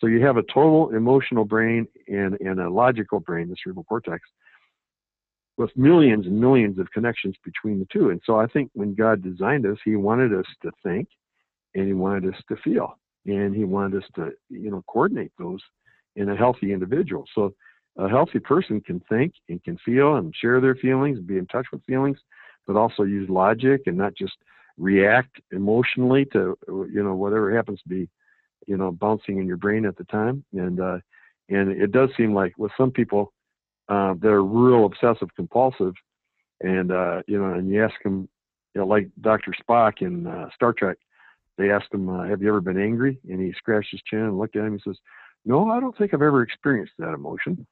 [0.00, 4.28] So you have a total emotional brain and, and a logical brain, the cerebral cortex
[5.56, 8.10] with millions and millions of connections between the two.
[8.10, 11.08] And so I think when God designed us, He wanted us to think
[11.74, 15.60] and He wanted us to feel and He wanted us to, you know, coordinate those
[16.16, 17.24] in a healthy individual.
[17.34, 17.54] So
[17.98, 21.66] a healthy person can think and can feel and share their feelings, be in touch
[21.72, 22.18] with feelings,
[22.66, 24.34] but also use logic and not just
[24.78, 28.08] react emotionally to, you know, whatever happens to be,
[28.66, 30.44] you know, bouncing in your brain at the time.
[30.52, 30.98] And, uh,
[31.48, 33.32] and it does seem like with some people,
[33.88, 35.94] uh, that are real obsessive compulsive,
[36.60, 38.28] and uh, you know, and you ask them,
[38.74, 39.52] you know, like Dr.
[39.52, 40.98] Spock in uh, Star Trek,
[41.58, 44.38] they asked him, uh, "Have you ever been angry?" And he scratched his chin and
[44.38, 44.96] looked at him and says,
[45.44, 47.66] "No, I don't think I've ever experienced that emotion."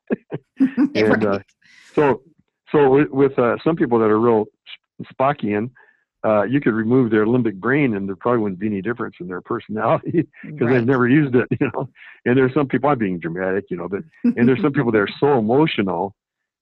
[0.59, 1.39] and uh,
[1.95, 2.23] so,
[2.71, 4.47] so with, with uh, some people that are real
[5.13, 5.71] Spockian,
[6.25, 9.27] uh, you could remove their limbic brain and there probably wouldn't be any difference in
[9.27, 10.75] their personality because right.
[10.75, 11.89] they've never used it, you know.
[12.27, 14.99] And there's some people, I'm being dramatic, you know, but, and there's some people that
[14.99, 16.15] are so emotional,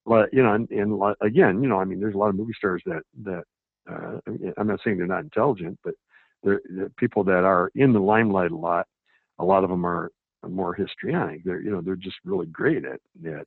[0.06, 2.54] but, you know, and, and again, you know, I mean, there's a lot of movie
[2.56, 3.44] stars that, that,
[3.90, 4.20] uh,
[4.56, 5.94] I'm not saying they're not intelligent, but
[6.42, 8.86] they're, they're people that are in the limelight a lot.
[9.40, 10.10] A lot of them are
[10.46, 11.42] more histrionic.
[11.42, 13.46] They're, you know, they're just really great at, at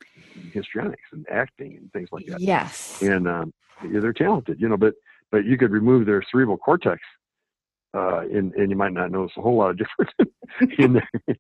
[0.52, 2.42] histrionics and acting and things like that.
[2.42, 3.02] Yes.
[3.02, 4.94] And, um, they're talented, you know, but,
[5.32, 7.02] but you could remove their cerebral cortex,
[7.96, 10.12] uh, and, and you might not notice a whole lot of difference
[10.78, 11.38] in there.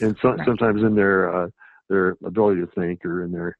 [0.00, 0.46] and so, right.
[0.46, 1.48] sometimes in their uh,
[1.88, 3.56] their ability to think or in their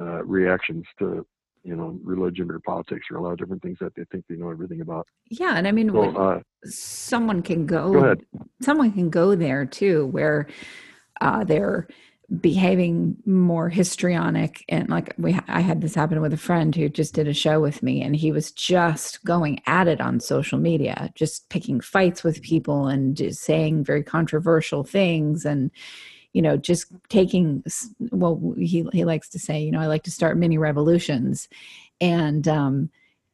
[0.00, 1.26] uh, reactions to
[1.64, 4.36] you know religion or politics or a lot of different things that they think they
[4.36, 5.06] know everything about.
[5.28, 7.92] Yeah, and I mean, so, uh, someone can go.
[7.92, 8.20] Go ahead.
[8.62, 10.48] Someone can go there too, where
[11.20, 11.88] uh, they're
[12.40, 14.62] behaving more histrionic.
[14.68, 17.58] And like we I had this happen with a friend who just did a show
[17.58, 22.22] with me and he was just going at it on social media just picking fights
[22.22, 25.70] with people and just saying very controversial things and
[26.34, 27.64] you know just taking
[28.10, 31.48] well he he likes to say you know I like to start mini revolutions.
[31.98, 32.90] And um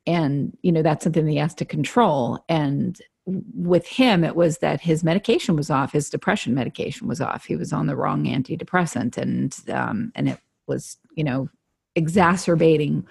[0.06, 2.44] and you know that's something that he has to control.
[2.48, 7.46] And with him it was that his medication was off his depression medication was off.
[7.46, 11.48] He was on the wrong antidepressant and um, and it was you know
[11.94, 13.06] exacerbating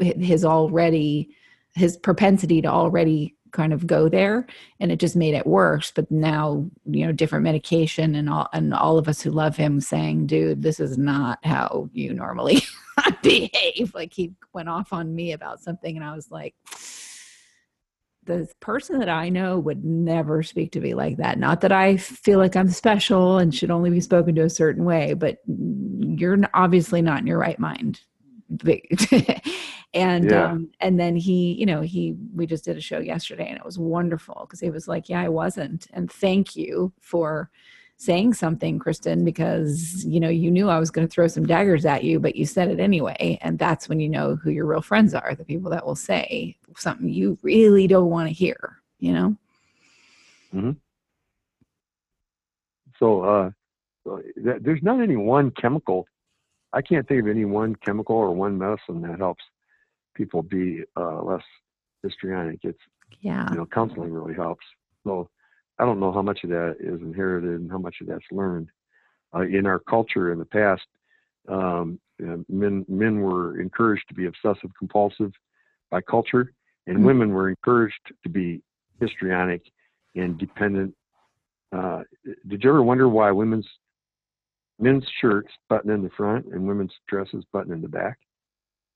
[0.00, 1.30] his already
[1.74, 4.46] his propensity to already kind of go there.
[4.78, 5.92] And it just made it worse.
[5.92, 9.80] But now you know different medication and all and all of us who love him
[9.80, 12.62] saying dude this is not how you normally
[13.22, 13.92] behave.
[13.94, 16.54] Like he went off on me about something and i was like
[18.30, 21.38] the person that i know would never speak to me like that.
[21.38, 24.84] Not that i feel like i'm special and should only be spoken to a certain
[24.84, 28.00] way but you're obviously not in your right mind.
[29.92, 30.32] And Yeah.
[30.32, 33.64] um and then he you know he we just did a show yesterday and it
[33.64, 35.88] was wonderful because he was like yeah i wasn't.
[35.92, 37.50] And thank you for
[38.00, 41.84] saying something kristin because you know you knew i was going to throw some daggers
[41.84, 44.80] at you but you said it anyway and that's when you know who your real
[44.80, 49.12] friends are the people that will say something you really don't want to hear you
[49.12, 49.36] know
[53.00, 53.50] So, uh,
[54.04, 56.06] so that, there's not any one chemical.
[56.72, 59.42] I can't think of any one chemical or one medicine that helps
[60.14, 61.42] people be uh, less
[62.02, 62.60] histrionic.
[62.62, 62.78] It's
[63.20, 64.64] yeah you know counseling really helps.
[65.04, 65.28] So
[65.80, 68.68] I don't know how much of that is inherited and how much of that's learned.
[69.34, 70.82] Uh, in our culture in the past,
[71.48, 75.32] um, uh, men men were encouraged to be obsessive compulsive
[75.90, 76.52] by culture,
[76.86, 77.04] and Mhm.
[77.04, 78.62] women were encouraged to be
[79.00, 79.62] histrionic
[80.16, 80.94] and dependent.
[81.72, 82.04] Uh,
[82.46, 83.68] did you ever wonder why women's
[84.78, 88.18] men's shirts button in the front and women's dresses button in the back?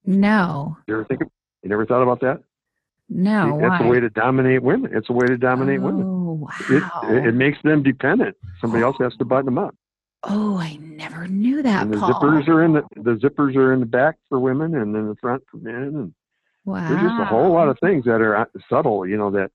[0.05, 1.31] no You ever think of,
[1.63, 2.43] you never thought about that?
[3.09, 3.87] No That's why?
[3.87, 4.91] a way to dominate women.
[4.95, 6.03] It's a way to dominate women.
[6.07, 8.35] oh It, wow it, it makes them dependent.
[8.61, 9.75] Somebody else has to button them up.
[10.23, 12.13] oh i never knew that and the Paul.
[12.13, 15.15] zippers are in the the zippers are in the back for women and in the
[15.21, 15.75] front for men.
[15.75, 16.13] And
[16.65, 19.05] wow there's just a whole lot of things that are uh, subtle.
[19.07, 19.51] You know that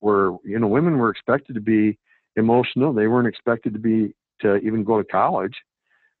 [0.00, 1.98] were you know women were expected to be
[2.36, 2.92] emotional.
[2.92, 5.54] They weren't expected to be to even go to college.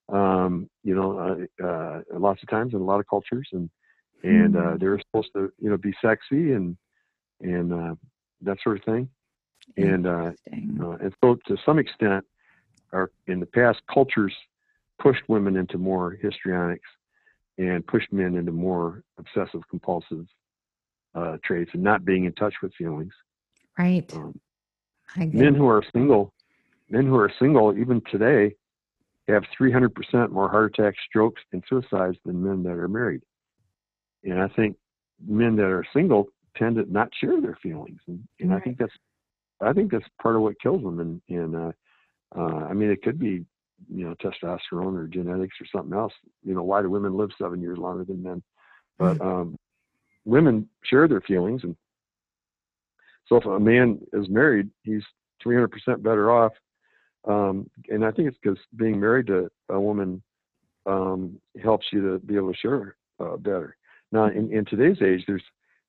[0.08, 1.18] Um, you know,
[1.60, 3.68] uh, uh, lots of times in a lot of cultures, and
[4.22, 4.80] and uh, Mm.
[4.80, 6.76] they were supposed to you know be sexy and
[7.40, 7.94] and uh,
[8.42, 9.08] that sort of thing.
[9.76, 10.80] And uh, Interesting.
[10.82, 12.24] uh, and so, to some extent,
[12.92, 14.34] our in the past cultures
[14.98, 16.88] pushed women into more histrionics
[17.58, 20.26] and pushed men into more obsessive compulsive
[21.14, 23.12] uh, traits and not being in touch with feelings.
[23.78, 24.38] right Um,
[25.32, 26.32] men who are single,
[26.90, 28.54] men who are single, even today,
[29.28, 33.22] have 300% more heart attacks, strokes, and suicides than men that are married.
[34.26, 34.76] And I think
[35.26, 38.92] men that are single tend to not share their feelings, and, and I think that's,
[39.60, 41.00] I think that's part of what kills them.
[41.00, 41.72] And, and uh,
[42.36, 43.44] uh, I mean, it could be,
[43.92, 46.12] you know, testosterone or genetics or something else.
[46.44, 48.42] You know, why do women live seven years longer than men?
[48.98, 49.56] But um,
[50.24, 51.76] women share their feelings, and
[53.28, 55.02] so if a man is married, he's
[55.44, 55.68] 300%
[56.02, 56.52] better off.
[57.26, 60.22] Um, and I think it's because being married to a woman
[60.86, 63.76] um, helps you to be able to share uh, better.
[64.16, 65.42] Now, in, in today's age, there's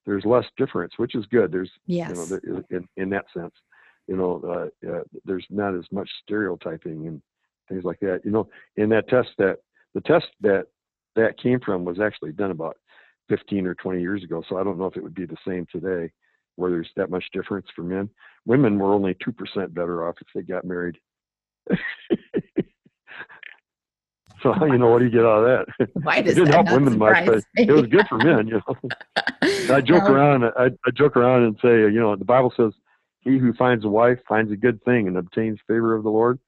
[0.05, 1.49] there's less difference, which is good.
[1.49, 2.15] There's yes you
[2.49, 3.53] know in, in that sense,
[4.07, 7.21] you know, uh, uh, there's not as much stereotyping and
[7.69, 8.19] things like that.
[8.25, 9.59] You know, in that test that
[9.93, 10.65] the test that
[11.15, 12.75] that came from was actually done about
[13.29, 14.43] 15 or 20 years ago.
[14.49, 16.11] So I don't know if it would be the same today,
[16.57, 18.09] where there's that much difference for men.
[18.45, 20.97] Women were only two percent better off if they got married.
[24.41, 25.89] so you know what do you get out of that?
[26.03, 28.47] why It didn't help women much, but it was good for men.
[28.47, 28.89] You know.
[29.75, 30.43] I joke around.
[30.45, 32.73] I, I joke around and say, you know, the Bible says,
[33.21, 36.39] "He who finds a wife finds a good thing and obtains favor of the Lord."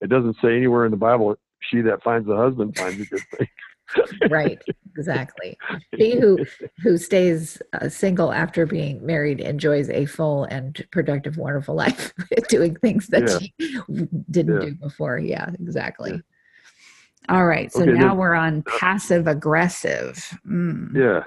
[0.00, 3.22] It doesn't say anywhere in the Bible, "She that finds a husband finds a good
[3.36, 3.48] thing."
[4.30, 4.62] right
[4.96, 5.58] exactly
[5.96, 6.38] he who
[6.80, 12.12] who stays uh, single after being married enjoys a full and productive wonderful life
[12.48, 13.38] doing things that Yeah.
[13.40, 13.52] she
[14.30, 14.68] didn't Yeah.
[14.68, 16.22] do before yeah exactly
[17.30, 20.94] all right so Okay, now then- we're on passive aggressive mm.
[20.94, 21.22] Yeah.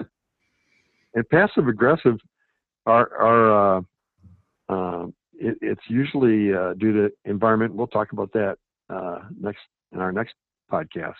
[1.14, 2.18] And passive aggressive
[2.86, 3.82] are are uh,
[4.68, 7.74] um, it, it's usually uh, due to environment.
[7.74, 8.56] We'll talk about that
[8.90, 9.60] uh, next
[9.92, 10.34] in our next
[10.70, 11.14] podcast.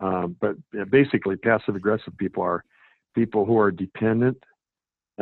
[0.00, 2.64] Um, but uh, basically, passive aggressive people are
[3.14, 4.42] people who are dependent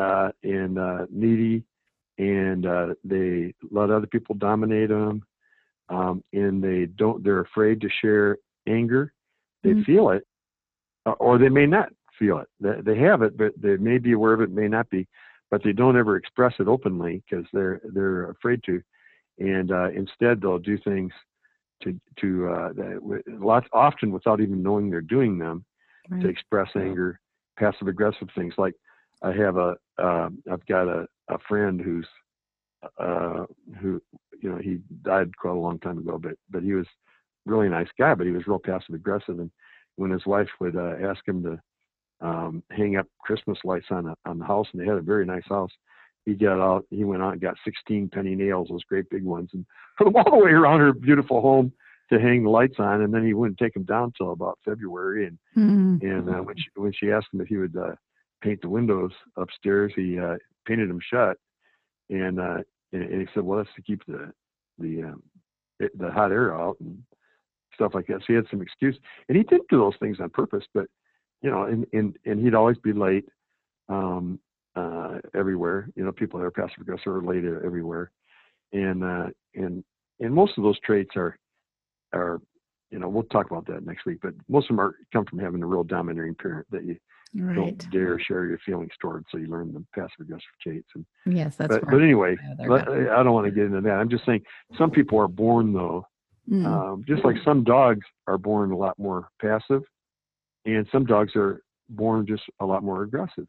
[0.01, 1.64] uh, and uh, needy,
[2.18, 5.24] and uh, they let other people dominate them,
[5.88, 7.24] um, and they don't.
[7.24, 9.12] They're afraid to share anger.
[9.62, 9.85] They Mhm.
[9.85, 10.26] feel it,
[11.07, 12.48] uh, or they may not feel it.
[12.61, 15.07] They, they have it, but they may be aware of it, may not be,
[15.50, 18.83] but they don't ever express it openly because they're they're afraid to,
[19.38, 21.12] and uh, instead they'll do things
[21.83, 22.72] to to uh,
[23.26, 25.64] lots often without even knowing they're doing them
[26.11, 26.31] to right.
[26.31, 27.20] express anger,
[27.59, 28.74] passive aggressive things like
[29.22, 32.07] I have a uh, I've got a, a friend who's
[32.98, 33.44] uh,
[33.81, 34.00] who
[34.40, 36.87] you know he died quite a long time ago, but but he was
[37.48, 39.38] really nice guy, but he was real passive aggressive.
[39.38, 39.50] And
[39.96, 41.61] when his wife would uh, ask him to
[42.20, 45.24] um, hang up Christmas lights on a, on the house, and they had a very
[45.24, 45.70] nice house,
[46.24, 46.84] he got out.
[46.90, 49.64] He went out and got 16 penny nails, those great big ones, and
[49.98, 51.72] put them all the way around her beautiful home
[52.12, 53.02] to hang the lights on.
[53.02, 55.26] And then he wouldn't take them down till about February.
[55.26, 56.00] And Mm.
[56.02, 57.94] and uh, when she when she asked him if he would uh,
[58.42, 61.37] paint the windows upstairs, he uh, painted them shut.
[62.11, 62.58] And, uh,
[62.92, 64.32] and and he said, well, that's to keep the
[64.78, 65.22] the um,
[65.80, 67.02] it, the hot air out and
[67.78, 68.18] stuff like that.
[68.20, 70.64] So he had some excuse, and he didn't do those things on purpose.
[70.74, 70.86] But
[71.42, 73.24] you know, and and and he'd always be late
[73.88, 74.40] um,
[74.74, 75.88] uh, everywhere.
[75.94, 78.10] You know, people that are passive aggressive are late everywhere,
[78.72, 79.84] and uh, and
[80.20, 81.36] and most of those traits are
[82.12, 82.40] are
[82.90, 84.18] you know we'll talk about that next week.
[84.22, 86.96] But most of them are come from having a real domineering parent that you
[87.34, 87.54] Right.
[87.54, 90.88] don't dare share your feelings toward, so you learn the passive aggressive traits.
[90.94, 93.92] And Yes, that's but, but anyway, I don't want to get into that.
[93.92, 94.42] I'm just saying
[94.78, 96.06] some people are born though,
[96.50, 96.64] Mm.
[96.66, 99.82] um, just like some dogs are born a lot more passive,
[100.64, 103.46] and some dogs are born just a lot more aggressive.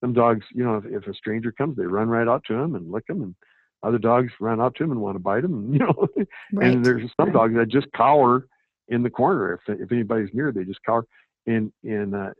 [0.00, 2.76] Some dogs, you know, if, if a stranger comes, they run right out to him
[2.76, 3.34] and lick him, and
[3.82, 5.54] other dogs run out to him and want to bite him.
[5.54, 6.08] And, you know,
[6.52, 6.70] right.
[6.70, 8.46] and there's some dogs that just cower
[8.88, 9.54] in the corner.
[9.54, 11.04] If if anybody's near, they just cower.
[11.46, 12.30] And and uh,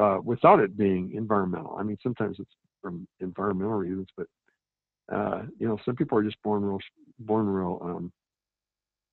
[0.00, 1.76] uh, without it being environmental.
[1.78, 2.50] I mean, sometimes it's
[2.82, 4.26] from environmental reasons, but
[5.12, 6.78] uh, you know, some people are just born real,
[7.20, 8.12] born real um,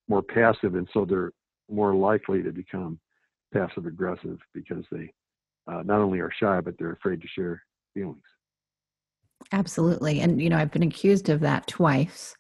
[0.08, 1.32] more passive, and so they're
[1.70, 3.00] more likely to become
[3.54, 5.12] passive aggressive because they
[5.72, 7.62] uh, not only are shy, but they're afraid to share
[7.94, 8.24] feelings.
[9.52, 10.22] Absolutely.
[10.22, 12.36] And you know, I've been accused of that twice.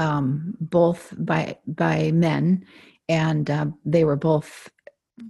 [0.00, 2.64] Um, both by by men
[3.08, 4.70] and uh, they were both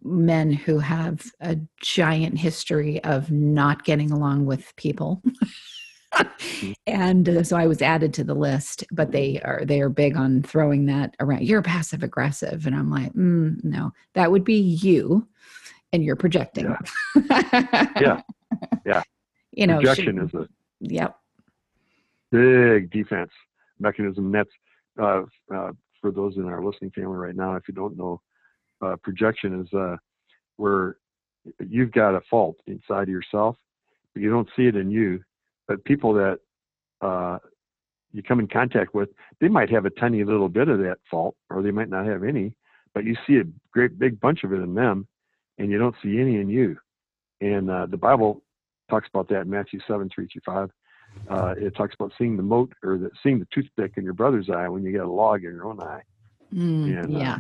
[0.03, 5.23] men who have a giant history of not getting along with people.
[6.87, 10.17] and uh, so I was added to the list, but they are they are big
[10.17, 11.45] on throwing that around.
[11.45, 15.27] You're passive aggressive, and I'm like, mm, no, that would be you,
[15.93, 16.75] and you're projecting.
[18.01, 18.21] Yeah.
[18.85, 19.03] Yeah.
[19.57, 20.49] You know, Projection is a
[20.81, 21.17] Yep.
[22.33, 23.31] big defense
[23.79, 24.33] mechanism.
[24.33, 24.51] That's
[25.01, 25.23] uh,
[25.55, 27.55] uh, for those in our listening family right now.
[27.55, 28.21] If you don't know,
[28.83, 29.97] uh, projection is uh,
[30.57, 30.97] where
[31.67, 33.57] you've got a fault inside of yourself,
[34.13, 35.23] but you don't see it in you.
[35.67, 36.39] But people that
[37.01, 37.39] uh,
[38.13, 39.09] you come in contact with,
[39.41, 42.25] they might have a tiny little bit of that fault, or they might not have
[42.25, 42.55] any.
[42.95, 45.07] But you see a great big bunch of it in them,
[45.59, 46.77] and you don't see any in you.
[47.41, 48.43] And uh, the Bible
[48.91, 50.71] talks about that in Matthew seven three through five
[51.29, 54.51] uh, it talks about seeing the mote or the, seeing the toothpick in your brother's
[54.51, 56.03] eye when you got a log in your own eye.
[56.55, 57.39] Mm, And, uh, yeah.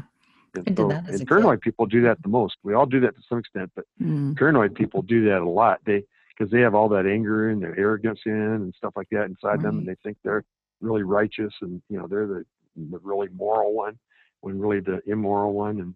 [0.55, 1.29] And, so, that as a and kid.
[1.29, 2.55] paranoid people do that the most.
[2.63, 5.81] We all do that to some extent, but Mm, paranoid people do that a lot.
[5.85, 6.05] They
[6.37, 9.62] because they have all that anger and their arrogance in and stuff like that inside
[9.62, 10.44] them, and they think they're
[10.81, 12.44] really righteous and you know they're the,
[12.90, 13.99] the really moral one
[14.40, 15.94] when really the immoral one, and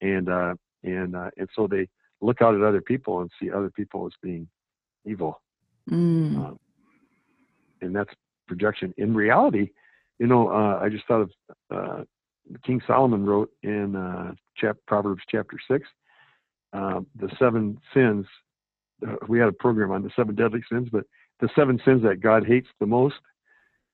[0.00, 1.88] and uh, and uh, and so they
[2.20, 4.48] look out at other people and see other people as being
[5.04, 5.40] evil
[5.90, 6.58] mm, um,
[7.80, 8.10] and that's
[8.46, 8.94] projection.
[8.96, 9.70] In reality,
[10.18, 11.30] you know, uh, I just thought of
[11.70, 12.04] uh,
[12.64, 15.86] King Solomon wrote in uh, chap- Proverbs chapter six,
[16.72, 18.26] uh, the seven sins.
[19.06, 21.04] Uh, we had a program on the seven deadly sins, but
[21.40, 23.16] the seven sins that God hates the most.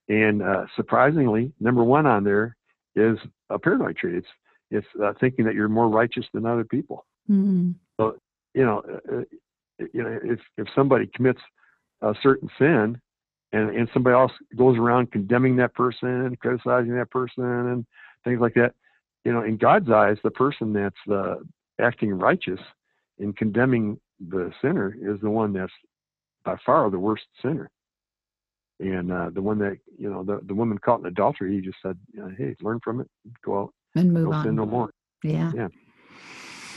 [0.09, 2.55] And uh, surprisingly, number one on there
[2.95, 3.17] is
[3.49, 4.15] a paranoid trait.
[4.15, 4.27] It's
[4.71, 7.75] it's uh, thinking that you're more righteous than other people mm,
[8.53, 11.41] you know, uh, uh, you know, if if somebody commits
[12.01, 12.99] a certain sin,
[13.51, 17.85] and and somebody else goes around condemning that person, criticizing that person, and
[18.23, 18.73] things like that,
[19.25, 21.35] you know, in God's eyes, the person that's uh,
[21.81, 22.59] acting righteous
[23.19, 25.71] in condemning the sinner is the one that's
[26.45, 27.69] by far the worst sinner.
[28.79, 31.77] And uh, the one that you know, the the woman caught in adultery, he just
[31.81, 31.97] said,
[32.37, 33.07] "Hey, learn from it,
[33.45, 34.55] go out, and move sin on.
[34.55, 34.89] no more."
[35.23, 35.51] Yeah.
[35.55, 35.67] Yeah.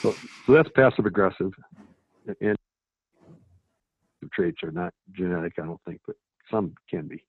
[0.03, 0.15] So
[0.47, 1.53] that's passive aggressive,
[2.41, 2.57] and
[4.27, 6.17] the traits are not genetic, I don't think, but
[6.51, 7.25] some can be.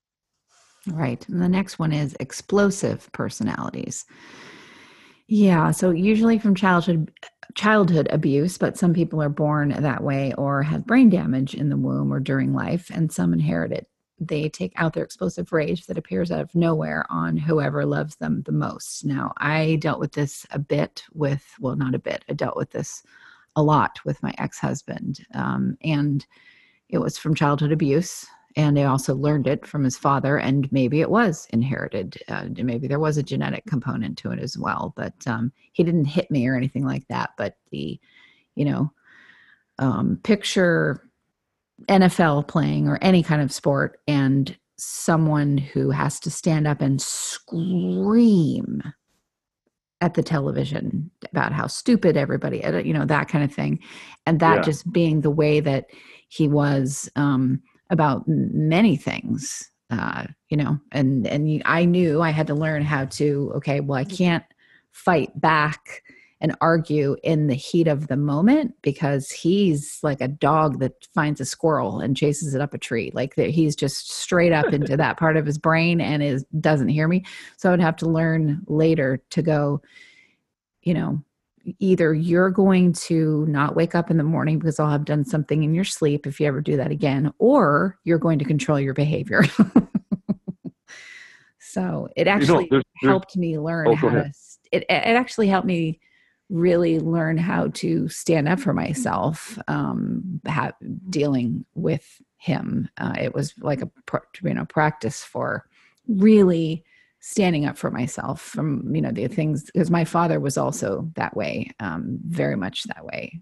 [0.87, 1.27] Right.
[1.27, 4.05] And the next one is explosive personalities.
[5.27, 7.11] Yeah, so usually from childhood
[7.55, 11.77] childhood abuse, but some people are born that way or have brain damage in the
[11.77, 13.87] womb or during life and some inherit it.
[14.19, 18.41] They take out their explosive rage that appears out of nowhere on whoever loves them
[18.43, 19.05] the most.
[19.05, 22.71] Now, I dealt with this a bit with, well, not a bit, I dealt with
[22.71, 23.03] this
[23.55, 25.25] a lot with my ex husband.
[25.33, 26.25] Um, and
[26.89, 28.25] it was from childhood abuse
[28.57, 32.17] and I also learned it from his father, and maybe it was inherited.
[32.27, 36.05] Uh, maybe there was a genetic component to it as well, but um, he didn't
[36.05, 37.29] hit me or anything like that.
[37.37, 37.99] But the,
[38.55, 38.91] you know,
[39.77, 41.07] um, picture
[41.87, 46.99] NFL playing or any kind of sport and someone who has to stand up and
[46.99, 48.81] scream
[50.01, 53.79] at the television about how stupid everybody you know that kind of thing
[54.27, 54.61] and that Yeah.
[54.61, 55.87] just being the way that
[56.29, 62.47] he was um about many things uh you know and and i knew i had
[62.47, 64.43] to learn how to okay well i can't
[64.91, 66.03] fight back
[66.39, 71.41] and argue in the heat of the moment because he's like a dog that finds
[71.41, 73.11] a squirrel and chases it up a tree.
[73.13, 76.89] Like that he's just straight up into that part of his brain and is doesn't
[76.89, 77.25] hear me.
[77.57, 79.81] So i'd have to learn later to go
[80.83, 81.21] you know
[81.79, 85.63] either you're going to not wake up in the morning because i'll have done something
[85.63, 88.93] in your sleep if you ever do that again or you're going to control your
[88.93, 89.43] behavior.
[91.77, 94.31] So it You know, actually there's, there's, helped me learn Oh, how to
[94.71, 95.99] it, it actually helped me
[96.49, 100.71] really learn how to stand up for myself um ha-
[101.09, 102.89] dealing with him.
[102.97, 103.91] Uh, it was like a
[104.43, 105.67] you know practice for
[106.07, 106.83] really
[107.19, 111.35] standing up for myself from you know the things because my father was also that
[111.35, 113.41] way um very much that way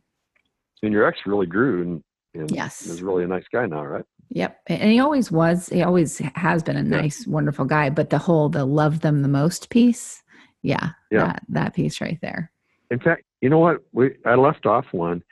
[0.83, 2.03] and your ex really grew and,
[2.33, 2.85] and Yes.
[2.85, 4.03] is really a nice guy now, right?
[4.29, 4.59] Yep.
[4.67, 7.01] And he always was, he always has been a Yeah.
[7.01, 7.89] nice, wonderful guy.
[7.89, 10.21] But the whole the love them the most piece,
[10.61, 10.89] yeah.
[11.11, 11.27] Yeah.
[11.27, 12.51] That that piece right there.
[12.91, 13.81] In fact, you know what?
[13.93, 15.23] We I left off one,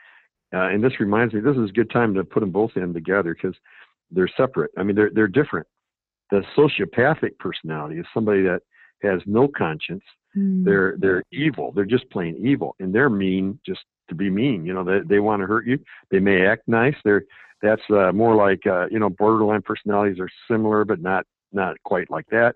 [0.54, 1.41] uh, and this reminds me.
[1.41, 3.56] This is a good time to put them both in together because
[4.12, 4.72] they're separate.
[4.78, 5.68] I mean, they're they're different.
[6.34, 8.62] The sociopathic personality is somebody that
[9.04, 10.04] has no conscience.
[10.36, 10.66] Mm.
[10.66, 11.72] They're they're evil.
[11.72, 14.66] They're just plain evil, and they're mean just to be mean.
[14.66, 15.78] You know, they they want to hurt you.
[16.10, 16.96] They may act nice.
[17.06, 17.26] They're
[17.62, 22.10] that's uh, more like uh, you know borderline personalities are similar, but not not quite
[22.10, 22.56] like that.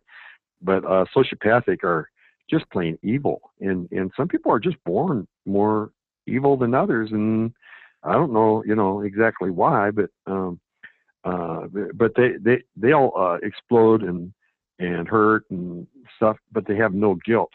[0.60, 2.10] But uh, sociopathic are
[2.50, 5.92] just plain evil, and and some people are just born more
[6.26, 7.54] evil than others, and
[8.02, 10.60] I don't know you know exactly why, but um,
[11.24, 14.34] uh, but they they they'll uh, explode and
[14.80, 17.52] and hurt and stuff, but they have no guilt.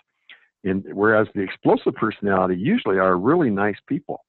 [0.64, 4.24] And whereas the explosive personality usually are really nice people,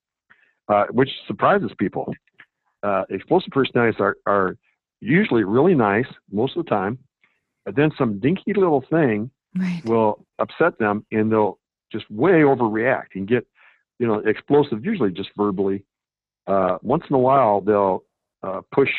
[0.67, 2.13] uh, which surprises people.
[2.81, 4.57] Uh, explosive personalities are, are
[4.99, 6.97] usually really nice most of the time,
[7.65, 9.85] but then some dinky little thing Right.
[9.85, 11.59] will upset them and they'll
[11.91, 13.45] just way overreact and get,
[13.99, 15.85] you know, explosive, usually just verbally.
[16.47, 18.03] Uh, once in a while, they'll
[18.41, 18.89] uh, push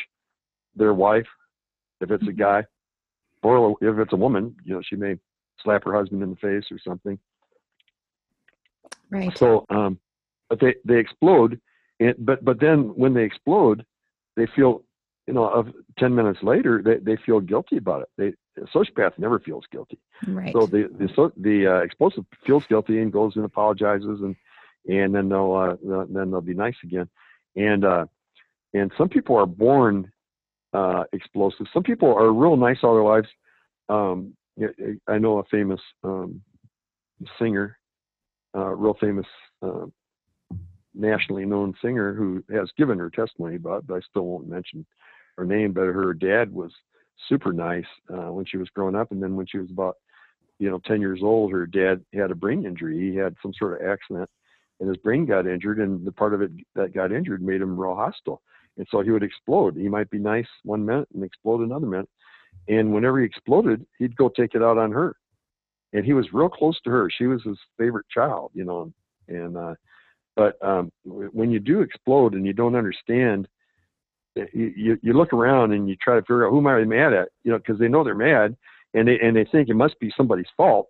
[0.77, 1.27] their wife,
[2.01, 2.65] if it's a guy,
[3.43, 5.17] or if it's a woman, you know, she may
[5.63, 7.19] slap her husband in the face or something.
[9.11, 9.37] Right.
[9.39, 9.99] So, um,
[10.49, 11.61] but they they explode,
[12.01, 13.85] and, but but then when they explode,
[14.37, 14.83] they feel,
[15.27, 15.69] you know, of
[15.99, 18.09] ten minutes later, they they feel guilty about it.
[18.17, 19.99] They a sociopath never feels guilty.
[20.27, 20.53] right.
[20.53, 24.37] So the the so, the uh, explosive feels guilty and goes and apologizes and
[24.89, 27.09] and then they'll uh, then they'll be nice again.
[27.57, 28.07] And uh,
[28.73, 30.11] and some people are born
[30.75, 31.67] uh, explosive.
[31.73, 33.29] Some people are real nice all their lives.
[33.89, 34.35] Um,
[35.09, 36.41] I know a famous um,
[37.39, 37.79] singer,
[38.57, 39.27] uh, real famous
[39.63, 39.87] uh,
[40.95, 44.85] nationally known singer who has given her testimony about, but I still won't mention
[45.37, 45.73] her name.
[45.73, 46.71] But her dad was
[47.29, 49.97] super nice uh, when she was growing up, and then when she was about
[50.59, 53.11] you know 10 years old, her dad had a brain injury.
[53.11, 54.31] He had some sort of accident,
[54.81, 57.79] and his brain got injured, and the part of it that got injured made him
[57.79, 58.43] real hostile.
[58.77, 59.77] And so he would explode.
[59.77, 62.09] He might be nice one minute and explode another minute.
[62.69, 65.17] And whenever he exploded, he'd go take it out on her.
[65.93, 67.09] And he was real close to her.
[67.11, 68.93] She was his favorite child, you know.
[69.29, 69.75] And uh,
[70.37, 73.47] but um, when you do explode and you don't understand,
[74.37, 76.83] eh, you, you you look around and you try to figure out who am I
[76.85, 78.57] mad at, you know, because they know they're mad
[78.95, 80.89] and they and they think it must be somebody's fault,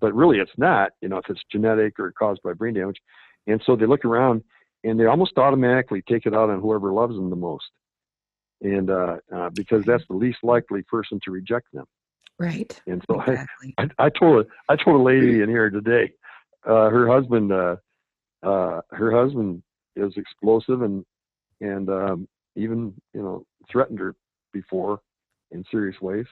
[0.00, 2.98] but really it's not, you know, if it's genetic or caused by brain damage.
[3.46, 4.42] And so they look around
[4.84, 7.70] and they almost automatically take it out on whoever loves them the most,
[8.62, 11.86] and uh, uh, because that's the least likely person to reject them.
[12.38, 12.80] right.
[12.86, 13.74] And so I, Exactly.
[13.78, 16.12] I, I told a, I told a lady in here today,
[16.66, 17.76] uh, her husband, uh,
[18.42, 19.62] uh, her husband
[19.96, 21.04] is explosive and
[21.60, 24.14] and um, even you know threatened her
[24.52, 25.00] before
[25.50, 26.26] in serious ways,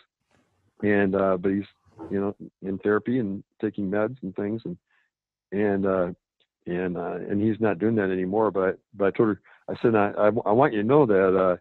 [0.82, 1.64] and uh, but he's
[2.10, 4.76] you know in therapy and taking meds and things and
[5.52, 6.08] and uh,
[6.68, 8.50] and uh, and he's not doing that anymore.
[8.50, 11.36] But but I told her I said I I, I want you to know that
[11.36, 11.56] uh,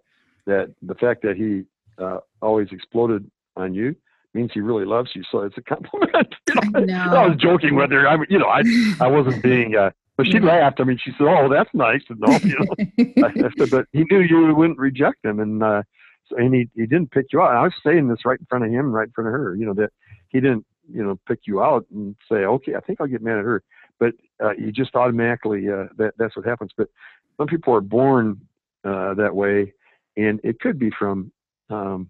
[0.46, 1.64] that the fact that he
[2.02, 3.96] uh, always exploded on you
[4.34, 5.24] means he really loves you.
[5.32, 6.36] So it's a compliment.
[6.76, 8.08] You know, I was joking with her.
[8.08, 8.62] I you know, I
[9.00, 9.76] I wasn't being.
[9.76, 10.80] Uh, but she laughed.
[10.80, 13.86] I mean, she said, "Oh, that's nice to know." You know, I, I said, but
[13.94, 15.84] he knew you wouldn't reject him, and uh,
[16.28, 17.56] so, and he he didn't pick you out.
[17.56, 19.56] I was saying this right in front of him, right in front of her.
[19.56, 19.92] You know that
[20.30, 23.38] he didn't you know pick you out and say, "Okay, I think I'll get mad
[23.38, 23.62] at her,"
[24.00, 26.72] but uh, you just automatically uh, that that's what happens.
[26.78, 26.90] But
[27.38, 28.40] some people are born
[28.84, 29.74] uh, that way,
[30.16, 31.32] and it could be from
[31.70, 32.10] um,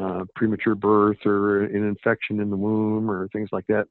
[0.00, 3.86] uh, premature birth or an infection in the womb or things like that.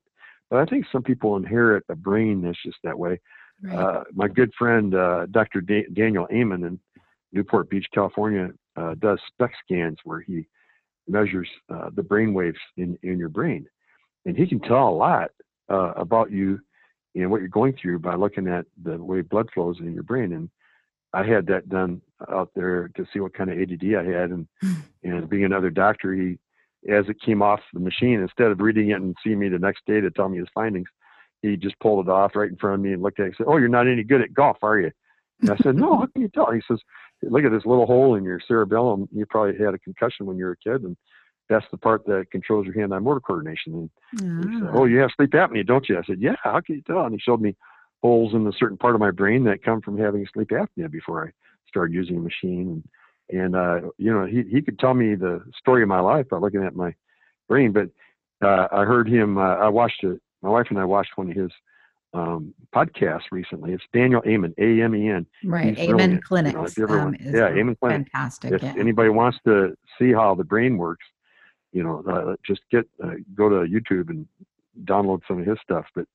[0.50, 3.20] But I think some people inherit a brain that's just that way.
[3.62, 3.76] Right.
[3.76, 5.62] Uh, my good friend uh, Dr.
[5.62, 6.80] Da- Daniel Amen in
[7.32, 10.48] Newport Beach, California, uh, does SPECT scans where he
[11.08, 13.66] measures uh, the brain waves in, in your brain,
[14.26, 15.32] and he can tell a lot
[15.70, 16.60] uh, about you
[17.16, 20.34] and what you're going through by looking at the way blood flows in your brain.
[20.34, 20.50] And
[21.14, 22.02] I had that done
[22.32, 24.74] out there to see what kind of ADD I had, and hmm.
[25.04, 26.38] and being another doctor, he
[26.90, 29.86] as it came off the machine, instead of reading it and seeing me the next
[29.86, 30.88] day to tell me his findings,
[31.42, 33.36] he just pulled it off right in front of me and looked at it and
[33.38, 34.92] said, "Oh, you're not any good at golf, are you?"
[35.42, 36.80] And I said, "No, how can you tell?" He says,
[37.22, 39.08] "Look at this little hole in your cerebellum.
[39.12, 40.98] You probably had a concussion when you were a kid, and
[41.50, 43.90] that's the part that controls your hand-eye motor coordination."
[44.20, 44.72] And he said, Ah.
[44.74, 46.36] "Oh, you have sleep apnea, don't you?" I said, "Yeah.
[46.44, 47.56] How can you tell?" And he showed me
[48.02, 51.26] holes in a certain part of my brain that come from having sleep apnea before
[51.28, 51.32] I
[51.68, 52.84] started using a machine.
[53.30, 56.28] And, and uh, you know, he he could tell me the story of my life
[56.30, 56.94] by looking at my
[57.48, 57.72] brain.
[57.72, 57.90] But
[58.46, 59.38] uh, I heard him.
[59.38, 60.22] Uh, I watched it.
[60.42, 61.52] My wife and I watched one of his
[62.14, 63.72] um, podcasts recently.
[63.74, 65.26] It's Daniel Amen, A M E N.
[65.46, 65.76] right.
[65.78, 66.78] he's Amen you know, Clinics.
[66.78, 68.08] you ever um, is yeah, Amen Clinic.
[68.12, 68.52] Fantastic.
[68.52, 68.74] If yeah.
[68.78, 71.06] anybody wants to see how the brain works,
[71.74, 74.26] you know, uh, just get uh, go to YouTube and
[74.86, 75.86] download some of his stuff.
[75.96, 76.06] But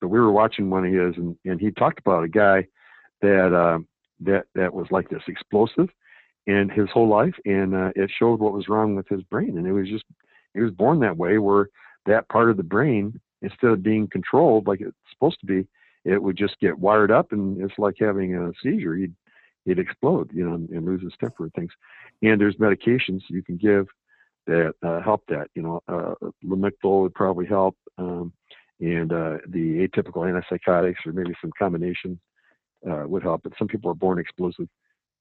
[0.00, 2.66] but we were watching one of his, and, and he talked about a guy
[3.22, 3.78] that uh,
[4.20, 5.88] that that was like this explosive
[6.46, 9.66] and his whole life, and uh, it showed what was wrong with his brain, and
[9.66, 10.04] it was just
[10.54, 11.68] he was born that way, where
[12.06, 15.66] that part of the brain, instead of being controlled like it's supposed to be,
[16.04, 18.96] it would just get wired up, and it's like having a seizure.
[18.96, 19.14] He'd
[19.64, 21.72] he'd explode, you know, and, and lose his temper and things.
[22.22, 23.86] And there's medications you can give
[24.46, 25.48] that uh, help that.
[25.54, 28.32] You know, uh, Lamictal would probably help, um,
[28.80, 32.18] and uh, the atypical antipsychotics or maybe some combination
[32.88, 33.42] uh, would help.
[33.42, 34.68] But some people are born explosive.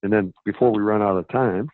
[0.04, 1.70] And then before we run out of time,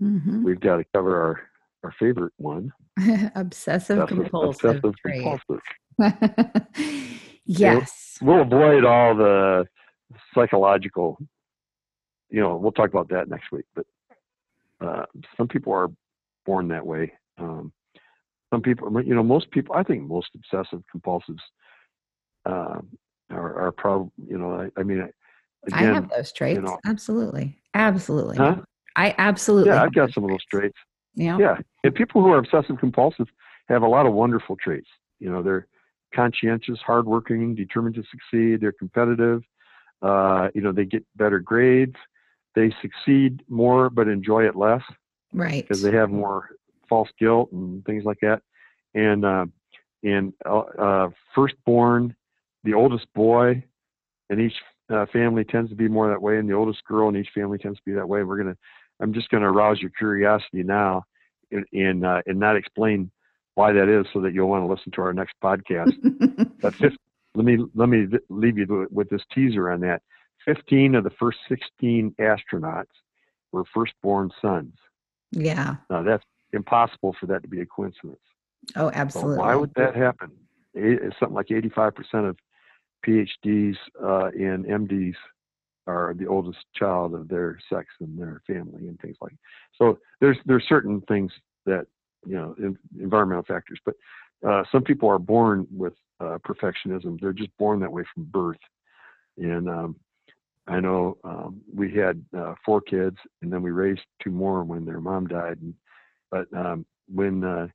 [0.00, 0.42] Mhm.
[0.42, 1.42] we've got to cover our
[1.82, 2.72] our favorite one,
[3.34, 4.82] obsessive compulsive.
[4.84, 5.60] obsessive compulsive.
[7.44, 8.18] yes.
[8.22, 9.66] We'll avoid all the
[10.34, 11.18] psychological.
[12.30, 13.64] You know, we'll talk about that next week.
[13.74, 13.86] But
[14.80, 15.06] uh,
[15.36, 15.88] some people are
[16.46, 17.12] born that way.
[17.38, 17.72] Um,
[18.52, 19.74] some people, you know, most people.
[19.74, 21.40] I think most obsessive compulsives
[22.46, 22.88] um,
[23.30, 24.10] are, are probably.
[24.26, 25.08] You know, I, I mean,
[25.72, 26.60] I have those traits.
[26.60, 26.78] know.
[26.84, 27.58] absolutely.
[27.74, 28.36] Absolutely.
[28.38, 28.56] Huh?
[28.96, 29.70] I absolutely.
[29.70, 30.76] yeah, I've got some of those traits.
[31.14, 31.38] Yeah.
[31.38, 33.26] Yeah, and people who are obsessive compulsive
[33.68, 34.88] have a lot of wonderful traits.
[35.20, 35.66] You know, they're
[36.14, 38.60] conscientious, hardworking, determined to succeed.
[38.60, 39.42] They're competitive.
[40.02, 41.96] Uh, you know, they get better grades.
[42.56, 44.82] They succeed more, but enjoy it less
[45.32, 45.66] Right.
[45.66, 46.50] because they have more
[46.88, 48.42] false guilt and things like that.
[48.94, 49.46] And uh,
[50.02, 52.14] and uh, uh, firstborn,
[52.64, 53.62] the oldest boy,
[54.28, 54.54] and each
[54.92, 57.58] uh, family tends to be more that way, and the oldest girl in each family
[57.58, 58.22] tends to be that way.
[58.24, 58.56] We're gonna,
[59.00, 61.04] I'm just gonna arouse your curiosity now,
[61.52, 63.10] and and, uh, and not explain
[63.54, 65.92] why that is, so that you'll want to listen to our next podcast.
[66.60, 66.96] But fif-
[67.34, 70.02] let me let me leave you with- with this teaser on that.
[70.44, 72.86] Fifteen of the first sixteen astronauts
[73.52, 74.74] were firstborn sons.
[75.32, 75.76] Yeah.
[75.88, 78.18] Now that's impossible for that to be a coincidence.
[78.76, 79.38] Oh, absolutely.
[79.38, 80.30] why would that happen?
[80.74, 82.36] It's something like 85% of
[83.06, 85.14] PhDs uh, and MDs
[85.86, 89.34] are the oldest child of their sex and their family and things like.
[89.76, 91.32] So there's there's certain things
[91.66, 91.86] that
[92.26, 93.94] you know en- environmental factors, but
[94.46, 97.18] uh, some people are born with uh, perfectionism.
[97.20, 98.58] They're just born that way from birth.
[99.38, 99.96] And um,
[100.70, 104.84] I know um, we had uh, four kids, and then we raised two more when
[104.84, 105.58] their mom died.
[105.60, 105.74] And,
[106.30, 107.66] but um, when uh,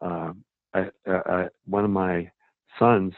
[0.00, 0.32] uh,
[0.72, 2.30] I, I, one of my
[2.78, 3.12] sons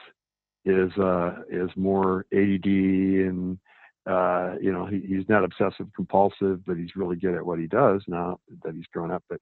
[0.64, 3.58] is uh, is more ADD and
[4.06, 7.66] uh, you know he, he's not obsessive compulsive, but he's really good at what he
[7.66, 9.22] does now that he's grown up.
[9.28, 9.40] But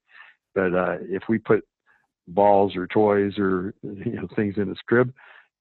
[0.55, 1.65] but uh, if we put
[2.27, 5.13] balls or toys or you know things in his crib,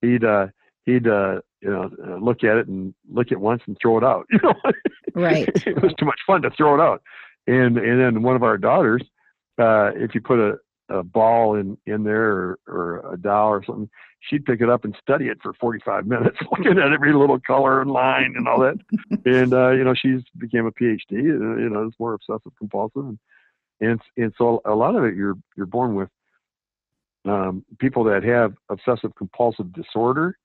[0.02, 0.48] he'd uh,
[0.88, 4.04] he'd uh, you know uh, look at it and look at once and throw it
[4.04, 4.26] out.
[4.32, 4.54] You know,
[5.14, 5.48] Right.
[5.68, 7.04] it was too much fun to throw it out.
[7.46, 9.04] And and then one of our daughters,
[9.60, 10.58] uh, if you put a,
[10.90, 13.90] a ball in in there or, or a doll or something,
[14.22, 17.82] she'd pick it up and study it for 45 minutes, looking at every little color
[17.82, 18.78] and line and all that.
[19.26, 20.98] and uh, you know, she's became a PhD.
[21.12, 23.20] And, you know, it's more obsessive compulsive, and
[23.82, 26.10] and and so a lot of it you're you're born with.
[27.26, 30.38] Um, people that have obsessive compulsive disorder,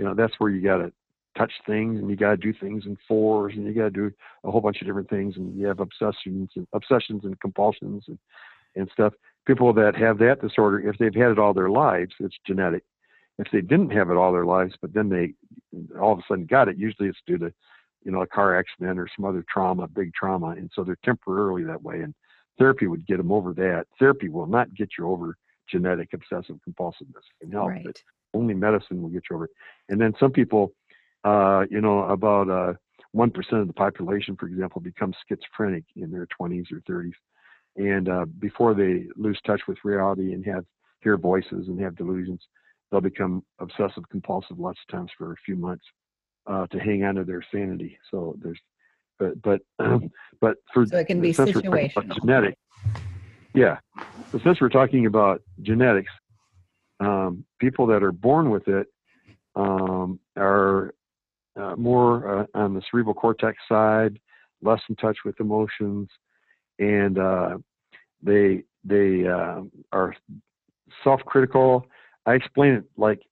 [0.00, 0.90] you know, that's where you got to
[1.36, 4.10] touch things and you got to do things in fours and you got to do
[4.44, 8.18] a whole bunch of different things and you have obsessions and obsessions and compulsions and,
[8.76, 9.12] and stuff.
[9.46, 12.82] People that have that disorder, if they've had it all their lives, it's genetic.
[13.38, 15.34] If they didn't have it all their lives, but then they
[16.00, 17.52] all of a sudden got it, usually it's due to
[18.02, 21.62] you know, a car accident or some other trauma, big trauma, and so they're temporarily
[21.64, 22.00] that way.
[22.00, 22.14] And
[22.58, 23.84] therapy would get them over that.
[23.98, 25.36] Therapy will not get you over
[25.68, 27.24] genetic obsessive compulsiveness.
[27.40, 27.84] Can help, Right.
[27.84, 28.02] but
[28.34, 29.50] only medicine will get you over it.
[29.88, 30.72] And then some people,
[31.24, 32.74] uh, you know, about uh,
[33.12, 37.12] one percent of the population, for example, become schizophrenic in their 20s or 30s,
[37.76, 40.64] and uh, before they lose touch with reality and have
[41.02, 42.40] hear voices and have delusions,
[42.90, 45.84] they'll become obsessive compulsive lots of times for a few months
[46.46, 47.98] uh, to hang on to their sanity.
[48.10, 48.60] So there's,
[49.18, 49.60] but but
[50.40, 52.20] but for So it can be since we're talking about situational.
[52.20, 52.58] genetic,
[53.54, 53.78] yeah.
[54.32, 56.12] So since we're talking about genetics,
[57.00, 58.86] um, people that are born with it
[59.56, 60.94] um, are
[61.56, 64.18] uh, more uh, on the cerebral cortex side,
[64.62, 66.08] less in touch with emotions,
[66.78, 67.58] and uh,
[68.22, 70.14] they they um are
[71.04, 71.86] self-critical.
[72.26, 73.22] I explain it like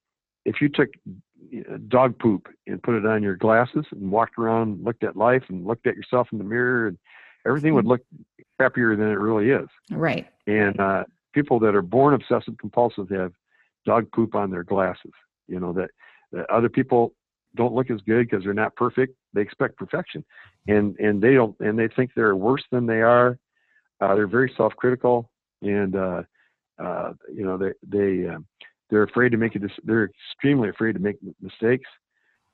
[0.45, 4.77] if you took uh, dog poop and put it on your glasses and walked around,
[4.77, 6.99] and looked at life and looked at yourself in the mirror, and
[7.47, 8.01] everything would look
[8.61, 9.69] crappier than it really is.
[9.91, 10.27] Right.
[10.47, 13.33] And uh, people that are born obsessive compulsive have
[13.89, 15.12] dog poop on their glasses.
[15.49, 15.91] You know that,
[16.32, 17.14] that other people
[17.57, 19.16] don't look as good because they're not perfect.
[19.32, 20.24] They expect perfection,
[20.68, 23.39] and and they don't and they think they're worse than they are.
[24.01, 25.30] Uh, they're very self-critical,
[25.62, 26.22] and uh,
[26.78, 28.47] uh, you know they they um,
[28.91, 31.89] they're afraid to make dis- they're extremely afraid to make mistakes.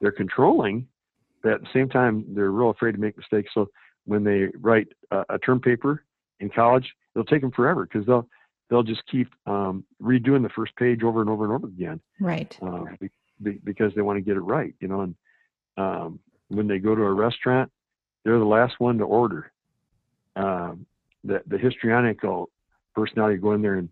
[0.01, 0.87] They're controlling,
[1.43, 3.51] but at the same time they're real afraid to make mistakes.
[3.55, 3.69] So
[4.05, 6.05] when they write a, a term paper
[6.41, 8.29] in college, it'll take them forever because they'll
[8.71, 12.57] they'll just keep um, redoing the first page over and over and over again Right.
[12.63, 13.11] uh, be,
[13.43, 15.01] be, because they want to get it right, you know.
[15.03, 15.15] And
[15.77, 17.71] um, when they go to a restaurant,
[18.25, 19.53] they're the last one to order.
[20.37, 20.87] Um,
[21.23, 22.51] the the histrionical
[22.95, 23.89] personality go in there and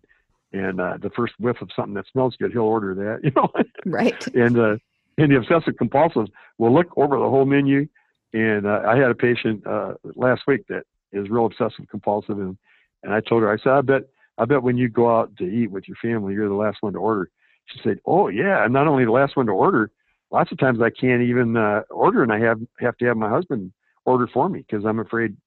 [0.51, 3.49] and uh, the first whiff of something that smells good, he'll order that, you know.
[3.85, 4.25] Right.
[4.35, 4.77] and uh,
[5.17, 7.87] and the obsessive compulsive will look over the whole menu.
[8.33, 12.57] And uh, I had a patient uh, last week that is real obsessive compulsive, and
[13.03, 14.03] and I told her, I said, I bet
[14.37, 16.93] I bet when you go out to eat with your family, you're the last one
[16.93, 17.29] to order.
[17.67, 19.91] She said, Oh yeah, I'm not only the last one to order.
[20.31, 23.29] Lots of times I can't even uh, order, and I have have to have my
[23.29, 23.71] husband
[24.05, 25.37] order for me because I'm afraid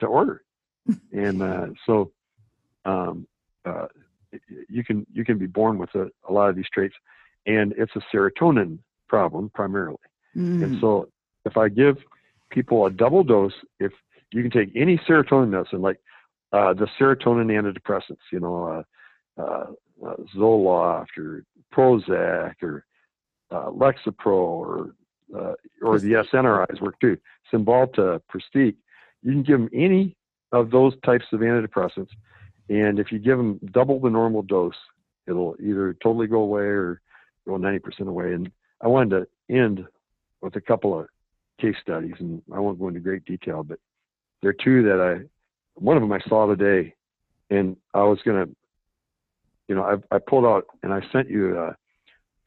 [0.00, 0.42] to order.
[1.12, 2.10] and uh, so,
[2.84, 3.26] um,
[3.64, 3.86] uh,
[4.68, 6.94] you can you can be born with a, a lot of these traits,
[7.46, 8.78] and it's a serotonin
[9.08, 9.98] problem primarily.
[10.34, 10.80] And Mm.
[10.80, 11.08] so,
[11.44, 11.98] if I give
[12.50, 13.92] people a double dose, if
[14.32, 16.00] you can take any serotonin medicine, like
[16.52, 18.84] uh, the serotonin antidepressants, you know,
[19.38, 19.66] uh, uh,
[20.06, 22.84] uh, Zoloft or Prozac or
[23.50, 24.94] uh, Lexapro or
[25.34, 27.16] uh, or the SNRIs work too,
[27.50, 28.74] Cymbalta, Pristiq.
[29.22, 30.16] You can give them any
[30.52, 32.10] of those types of antidepressants,
[32.68, 34.74] and if you give them double the normal dose,
[35.26, 37.00] it'll either totally go away or
[37.46, 38.34] go 90% away.
[38.34, 38.50] And
[38.80, 39.10] I wanted
[39.48, 39.86] to end
[40.40, 41.06] with a couple of
[41.60, 43.78] case studies, and I won't go into great detail, but
[44.40, 45.24] there are two that I,
[45.74, 46.94] one of them I saw today,
[47.50, 48.46] and I was gonna,
[49.68, 51.72] you know, I, I pulled out and I sent you uh,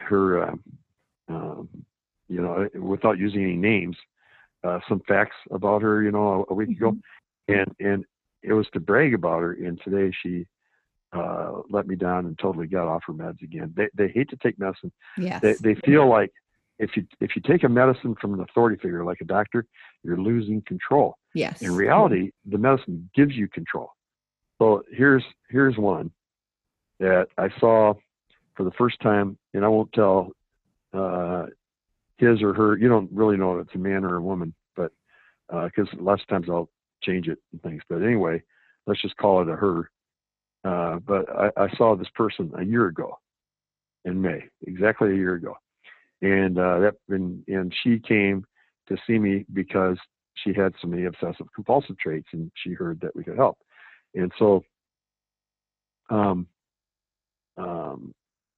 [0.01, 0.63] her, um,
[1.27, 1.69] um,
[2.27, 3.97] you know, without using any names,
[4.63, 6.95] uh, some facts about her, you know, a, a week ago,
[7.47, 8.05] and and
[8.41, 10.45] it was to brag about her, and today she.
[11.13, 13.73] Uh, let me down and totally got off her meds again.
[13.77, 15.39] They they hate to take medicine Yes.
[15.41, 16.33] they, they feel like
[16.79, 19.65] if you if you take a medicine from an authority figure like a doctor,
[20.03, 21.17] you're losing control.
[21.35, 21.61] Yes.
[21.61, 23.91] In reality, the medicine gives you control.
[24.59, 26.11] So here's here's one
[26.99, 27.93] that I saw
[28.55, 30.31] for the first time, and I won't tell
[30.93, 31.47] uh,
[32.17, 32.77] his or her.
[32.77, 34.91] You don't really know if it's a man or a woman, but
[35.49, 36.69] because lots of times I'll
[37.03, 37.83] change it and things.
[37.89, 38.41] But anyway,
[38.87, 39.89] let's just call it a her.
[40.63, 43.19] Uh, but I, I saw this person a year ago
[44.03, 45.55] in May, exactly a year ago,
[46.21, 48.45] and uh, that and, and she came
[48.87, 49.97] to see me because
[50.35, 53.57] she had some the obsessive compulsive traits, and she heard that we could help,
[54.13, 54.63] and so,
[56.09, 56.47] um,
[57.57, 58.13] um,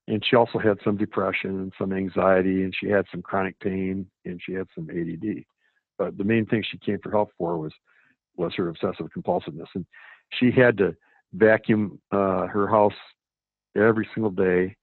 [0.07, 4.05] and she also had some depression and some anxiety, and she had some chronic pain,
[4.25, 5.43] and she had some ADD.
[5.97, 7.73] But the main thing she came for help for was
[8.35, 9.85] was her obsessive compulsiveness, and
[10.39, 10.95] she had to
[11.33, 12.93] vacuum uh, her house
[13.75, 14.75] every single day,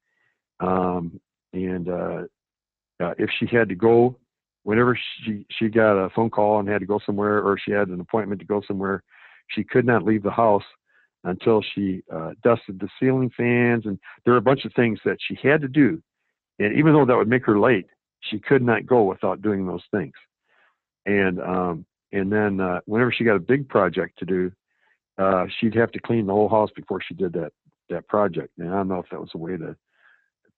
[0.61, 1.21] um,
[1.53, 2.23] and uh,
[3.01, 4.17] uh, if she had to go,
[4.65, 7.89] whenever she she got a phone call and had to go somewhere, or she had
[7.89, 9.03] an appointment to go somewhere,
[9.49, 10.65] she could not leave the house
[11.23, 15.17] until she uh, dusted the ceiling fans, and there were a bunch of things that
[15.21, 16.03] she had to do,
[16.59, 17.87] and even though that would make her late,
[18.21, 20.15] she could not go without doing those things,
[21.07, 24.53] and um, and then uh, whenever she got a big project to do,
[25.19, 27.53] uh, she'd have to clean the whole house before she did that
[27.91, 28.51] that project.
[28.59, 29.77] And I don't know if that was a way to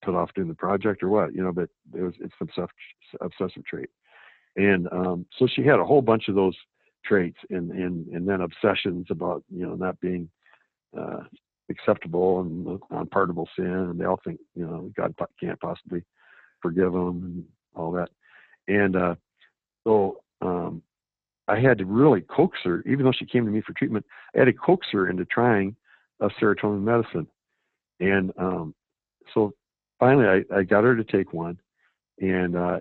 [0.05, 2.71] put off doing the project or what, you know, but it was it's an obsessive,
[3.21, 3.89] obsessive trait.
[4.57, 6.57] and um, so she had a whole bunch of those
[7.05, 10.29] traits, and and and then obsessions about you know not being
[10.99, 11.21] uh,
[11.71, 16.03] acceptable and unpardonable sin, and they all think you know God can't possibly
[16.61, 17.45] forgive them and
[17.75, 18.09] all that,
[18.69, 19.15] and uh,
[19.85, 20.83] so um,
[21.49, 24.05] I had to really coax her, even though she came to me for treatment.
[24.35, 25.77] I had to coax her into trying
[26.21, 27.27] a serotonin medicine,
[28.01, 28.75] and um,
[29.33, 29.55] so
[29.99, 31.59] finally I, I got her to take one,
[32.21, 32.81] and uh,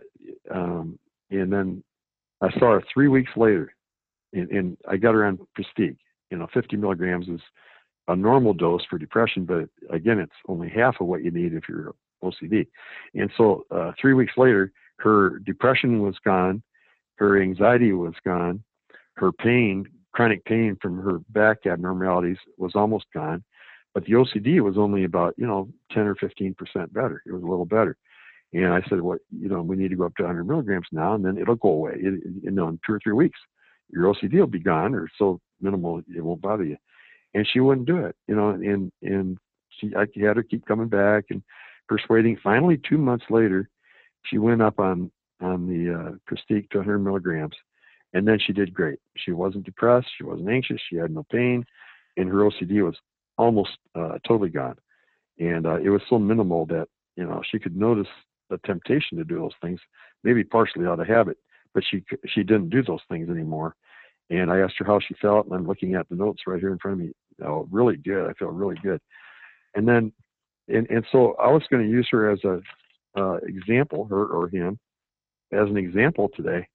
[0.54, 1.00] um,
[1.30, 1.84] and then
[2.42, 3.74] I saw her three weeks later,
[4.34, 5.98] and, and I got her on Pristiq.
[6.32, 7.42] You know, 50 milligrams is
[8.08, 11.64] a normal dose for depression, but again, it's only half of what you need if
[11.70, 11.94] you're
[12.24, 12.68] OCD.
[13.14, 16.62] And so uh, three weeks later, her depression was gone,
[17.16, 18.64] her anxiety was gone,
[19.16, 23.44] her pain, chronic pain from her back abnormalities was almost gone,
[23.96, 27.24] but the OCD was only about you know 10 or 15 percent better.
[27.26, 27.98] It was a little better.
[28.54, 31.16] And I said, well, you know, we need to go up to 100 milligrams now,
[31.16, 31.94] and then it'll go away.
[31.96, 33.40] It, you know, in two or three weeks,
[33.90, 36.78] your OCD will be gone, or so minimal it won't bother you.
[37.34, 39.38] And she wouldn't do it, you know, and and
[39.70, 41.42] she I had her keep coming back and
[41.88, 42.38] persuading.
[42.44, 43.70] Finally, two months later,
[44.26, 47.56] she went up on on the uh, Pristiq to 100 milligrams,
[48.14, 49.00] and then she did great.
[49.18, 51.66] She wasn't depressed, she wasn't anxious, she had no pain,
[52.16, 52.96] and her OCD was
[53.38, 54.78] almost uh, totally gone.
[55.40, 58.08] And uh, it was so minimal that you know she could notice
[58.50, 59.80] the temptation to do those things,
[60.24, 61.38] maybe partially out of habit,
[61.74, 63.76] but she she didn't do those things anymore.
[64.30, 66.72] And I asked her how she felt, and I'm looking at the notes right here
[66.72, 67.14] in front of me.
[67.46, 68.30] Oh, really good.
[68.30, 69.00] I feel really good.
[69.76, 70.12] And then,
[70.68, 72.62] and and so I was going to use her as a
[73.18, 74.80] uh, example, her or him,
[75.52, 76.68] as an example today.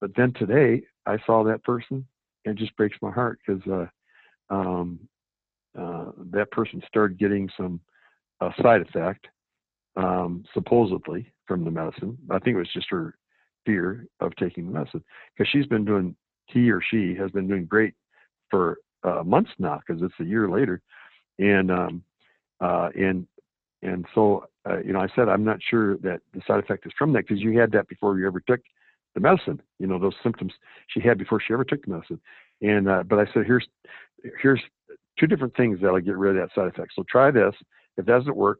[0.00, 2.06] But then today, I saw that person,
[2.44, 4.98] and it just breaks my heart because uh, um,
[5.74, 7.80] that person started getting some
[8.40, 9.26] uh, side effect,
[9.96, 12.18] um, supposedly from the medicine.
[12.30, 13.16] I think it was just her
[13.64, 15.04] fear of taking the medicine
[15.36, 16.16] because she's been doing,
[16.46, 17.94] he or she has been doing great
[18.50, 20.80] for uh, months now because it's a year later,
[21.38, 22.02] and um,
[22.60, 23.26] uh, and
[23.82, 26.92] and so uh, you know I said I'm not sure that the side effect is
[26.98, 28.60] from that because you had that before you ever took
[29.14, 29.60] the medicine.
[29.78, 30.52] You know those symptoms
[30.88, 32.20] she had before she ever took the medicine,
[32.60, 33.66] and uh, but I said here's
[34.40, 34.60] here's
[35.22, 36.92] two different things that'll get rid of that side effect.
[36.96, 37.54] So try this.
[37.96, 38.58] If that doesn't work,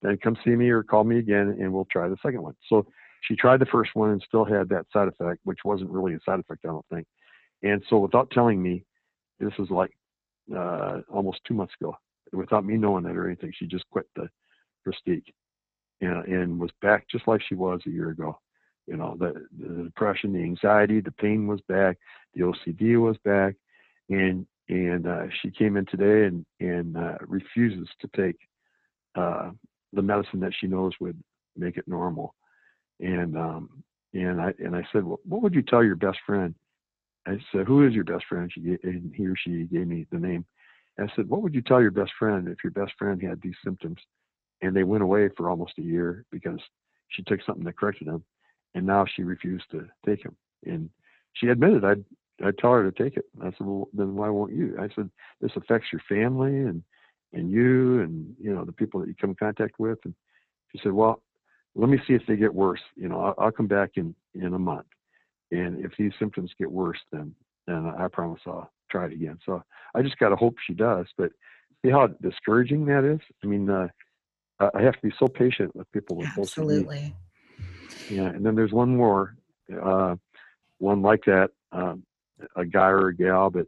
[0.00, 2.54] then come see me or call me again and we'll try the second one.
[2.68, 2.86] So
[3.22, 6.18] she tried the first one and still had that side effect, which wasn't really a
[6.24, 7.06] side effect, I don't think.
[7.62, 8.84] And so without telling me,
[9.40, 9.90] this was like
[10.54, 11.96] uh, almost two months ago,
[12.32, 14.28] without me knowing that or anything, she just quit the
[14.86, 15.22] Pristiq
[16.00, 18.38] and, and was back just like she was a year ago.
[18.86, 21.96] You know, the, the depression, the anxiety, the pain was back,
[22.34, 23.54] the OCD was back,
[24.10, 28.36] and and uh, she came in today and and uh, refuses to take
[29.14, 29.50] uh,
[29.92, 31.22] the medicine that she knows would
[31.56, 32.34] make it normal.
[33.00, 36.54] And um, and I and I said, well, what would you tell your best friend?
[37.26, 38.50] I said, who is your best friend?
[38.52, 40.44] She gave, and he or she gave me the name.
[40.98, 43.56] I said, what would you tell your best friend if your best friend had these
[43.64, 43.98] symptoms,
[44.62, 46.60] and they went away for almost a year because
[47.08, 48.22] she took something that corrected them,
[48.74, 50.36] and now she refused to take them.
[50.64, 50.88] And
[51.32, 52.04] she admitted I'd
[52.42, 53.26] I tell her to take it.
[53.40, 54.76] I said, well, then why won't you?
[54.80, 55.10] I said,
[55.40, 56.82] this affects your family and
[57.32, 59.98] and you and you know the people that you come in contact with.
[60.04, 60.14] And
[60.72, 61.22] she said, well,
[61.74, 62.80] let me see if they get worse.
[62.96, 64.86] You know, I'll, I'll come back in in a month,
[65.50, 67.34] and if these symptoms get worse, then
[67.66, 69.38] then I promise I'll try it again.
[69.44, 69.62] So
[69.94, 71.06] I just got to hope she does.
[71.16, 71.30] But
[71.84, 73.20] see how discouraging that is.
[73.42, 73.88] I mean, uh,
[74.60, 77.14] I have to be so patient with people with Absolutely.
[78.10, 79.36] Yeah, and then there's one more,
[79.82, 80.16] uh,
[80.78, 81.50] one like that.
[81.72, 82.04] Um,
[82.56, 83.66] a guy or a gal, but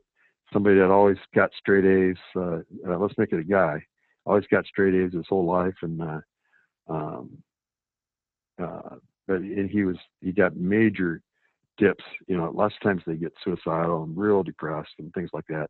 [0.53, 2.17] somebody that always got straight A's.
[2.35, 3.83] Uh, uh, let's make it a guy.
[4.25, 6.21] Always got straight A's his whole life, and uh,
[6.89, 7.31] um,
[8.63, 8.97] uh,
[9.27, 11.21] but and he was he got major
[11.79, 12.05] dips.
[12.27, 15.69] You know, lots of times they get suicidal and real depressed and things like that.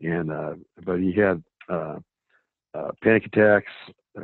[0.00, 1.98] And uh, but he had uh,
[2.74, 3.72] uh, panic attacks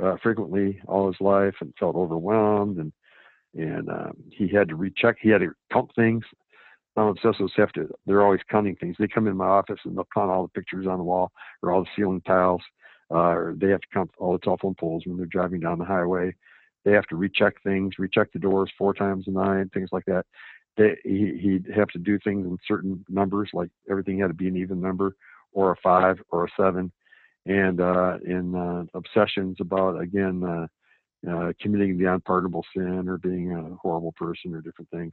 [0.03, 2.93] uh, frequently all his life and felt overwhelmed and
[3.55, 5.16] and um, he had to recheck.
[5.21, 6.25] He had to count things
[6.97, 8.97] obsessives have to, they're always counting things.
[8.99, 11.32] They come in my office and they'll count all the pictures on the wall
[11.62, 12.62] or all the ceiling tiles.
[13.12, 15.84] Uh, or they have to count all the telephone poles when they're driving down the
[15.84, 16.32] highway.
[16.84, 20.26] They have to recheck things, recheck the doors four times a night, things like that.
[20.76, 24.47] They, he, he'd have to do things in certain numbers, like everything had to be
[24.47, 25.16] an even number
[25.53, 26.93] or a five or a seven.
[27.47, 30.66] And uh, in uh, obsessions about, again, uh,
[31.28, 35.12] uh, committing the unpardonable sin or being a horrible person or different things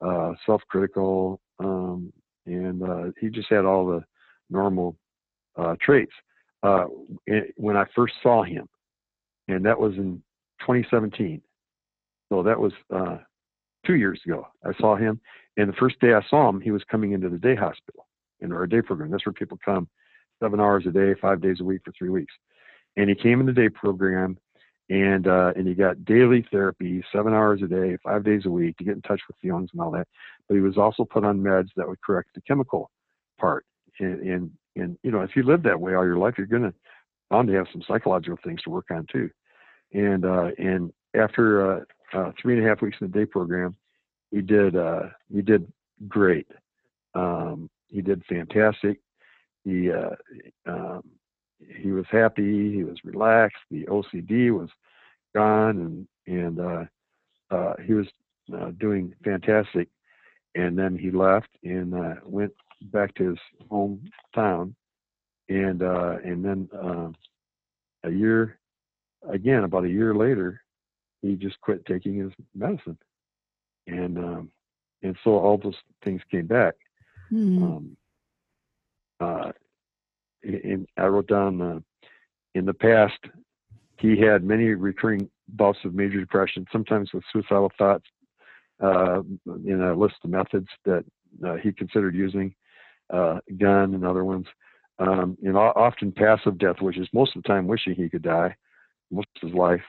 [0.00, 2.12] uh, self-critical, um,
[2.46, 4.04] and uh, he just had all the
[4.50, 4.96] normal
[5.56, 6.12] uh, traits.
[6.62, 6.86] Uh,
[7.56, 8.68] when I first saw him,
[9.46, 10.22] and that was in
[10.60, 11.40] 2017,
[12.28, 13.18] so that was uh,
[13.86, 14.46] two years ago.
[14.64, 15.20] I saw him,
[15.56, 18.06] and the first day I saw him, he was coming into the day hospital
[18.40, 19.10] in our day program.
[19.10, 19.88] That's where people come
[20.42, 22.32] seven hours a day, five days a week for three weeks.
[22.96, 24.36] And he came in the day program,
[24.90, 28.76] and uh, and he got daily therapy, seven hours a day, five days a week
[28.78, 30.08] to get in touch with the youngs and all that.
[30.48, 32.90] But he was also put on meds that would correct the chemical
[33.38, 33.66] part.
[34.00, 36.72] And and, and you know, if you live that way all your life, you're gonna
[37.30, 39.30] bound to have some psychological things to work on too.
[39.92, 41.80] And uh, and after uh,
[42.14, 43.76] uh, three and a half weeks in the day program,
[44.30, 45.70] he did uh, he did
[46.08, 46.46] great.
[47.14, 49.00] Um, he did fantastic.
[49.64, 50.10] He uh,
[50.66, 51.02] um,
[51.66, 52.72] he was happy.
[52.72, 53.58] He was relaxed.
[53.70, 54.70] The OCD was
[55.34, 56.84] gone, and and uh,
[57.54, 58.06] uh, he was
[58.54, 59.88] uh, doing fantastic.
[60.54, 62.52] And then he left and uh, went
[62.82, 63.38] back to his
[63.70, 64.74] hometown,
[65.48, 67.10] and uh, and then uh,
[68.04, 68.58] a year,
[69.28, 70.60] again about a year later,
[71.22, 72.98] he just quit taking his medicine,
[73.86, 74.50] and um,
[75.02, 76.74] and so all those things came back.
[77.30, 77.62] Mhm.
[77.62, 77.96] Um,
[79.20, 79.52] uh,
[80.42, 81.80] in, I wrote down uh,
[82.54, 83.18] in the past
[83.98, 88.04] he had many recurring bouts of major depression, sometimes with suicidal thoughts.
[88.80, 89.22] Uh,
[89.66, 91.04] in a list of methods that
[91.44, 92.54] uh, he considered using,
[93.12, 94.46] uh, gun and other ones,
[95.00, 98.54] um, and often passive death, which is most of the time wishing he could die,
[99.10, 99.82] most of his life.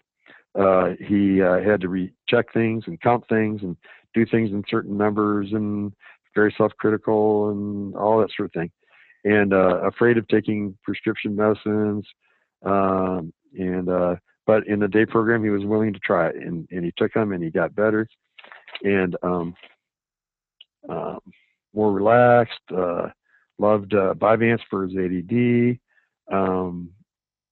[0.59, 3.77] Uh, he uh, had to recheck things and count things and
[4.15, 5.93] do things in certain numbers and
[6.33, 8.71] very self-critical and all that sort of thing,
[9.23, 12.05] and uh, afraid of taking prescription medicines.
[12.65, 14.15] Um, and uh,
[14.45, 17.13] but in the day program, he was willing to try it, and, and he took
[17.13, 18.07] them, and he got better,
[18.83, 19.53] and um,
[20.87, 21.19] um,
[21.73, 22.59] more relaxed.
[22.75, 23.09] Uh,
[23.59, 25.77] loved uh, Vyvanse for his ADD,
[26.35, 26.89] um,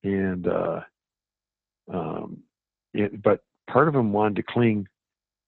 [0.03, 0.79] and uh,
[1.93, 2.37] um,
[2.93, 4.87] it, but part of him wanted to cling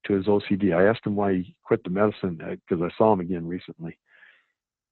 [0.05, 0.75] to his OCD.
[0.75, 3.97] I asked him why he quit the medicine because I saw him again recently,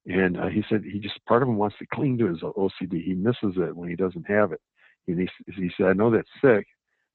[0.07, 3.03] and uh, he said he just part of him wants to cling to his OCD.
[3.03, 4.61] He misses it when he doesn't have it.
[5.07, 6.65] And he, he said, "I know that's sick.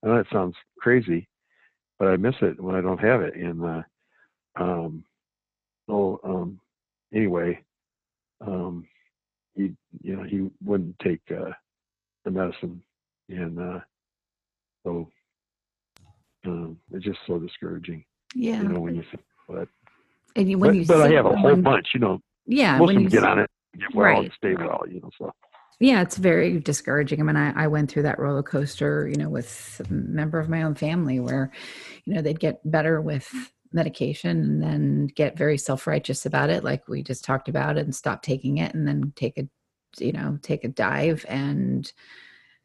[0.02, 1.26] I know that sounds crazy,
[1.98, 3.82] but I miss it when I don't have it." And uh,
[4.56, 5.04] um,
[5.88, 6.60] so um,
[7.14, 7.62] anyway,
[8.46, 8.86] um,
[9.54, 9.72] he
[10.02, 11.52] you know he wouldn't take uh,
[12.24, 12.82] the medicine,
[13.30, 13.80] and uh,
[14.84, 15.08] so
[16.44, 18.04] um, it's just so discouraging.
[18.34, 18.62] Yeah.
[18.62, 19.68] You know when you think, but
[20.36, 21.88] and you, when but, you but I have a whole bunch.
[21.94, 22.78] You know, Yeah.
[22.78, 24.32] most when of you get on it, get well, Right.
[24.36, 24.84] stay well.
[24.88, 25.32] You know, so
[25.80, 27.20] Yeah, it's very discouraging.
[27.20, 30.48] I mean, I, I went through that roller coaster, you know, with a member of
[30.48, 31.50] my own family where,
[32.04, 33.28] you know, they'd get better with
[33.72, 38.22] medication and then get very self-righteous about it, like we just talked about, and stop
[38.22, 39.48] taking it and then take a,
[39.98, 41.92] you know, take a dive and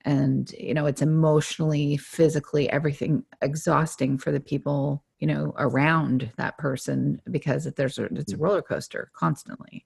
[0.06, 6.58] and you know it's emotionally physically everything exhausting for the people you know around that
[6.58, 9.86] person because if there's a it's a roller coaster constantly.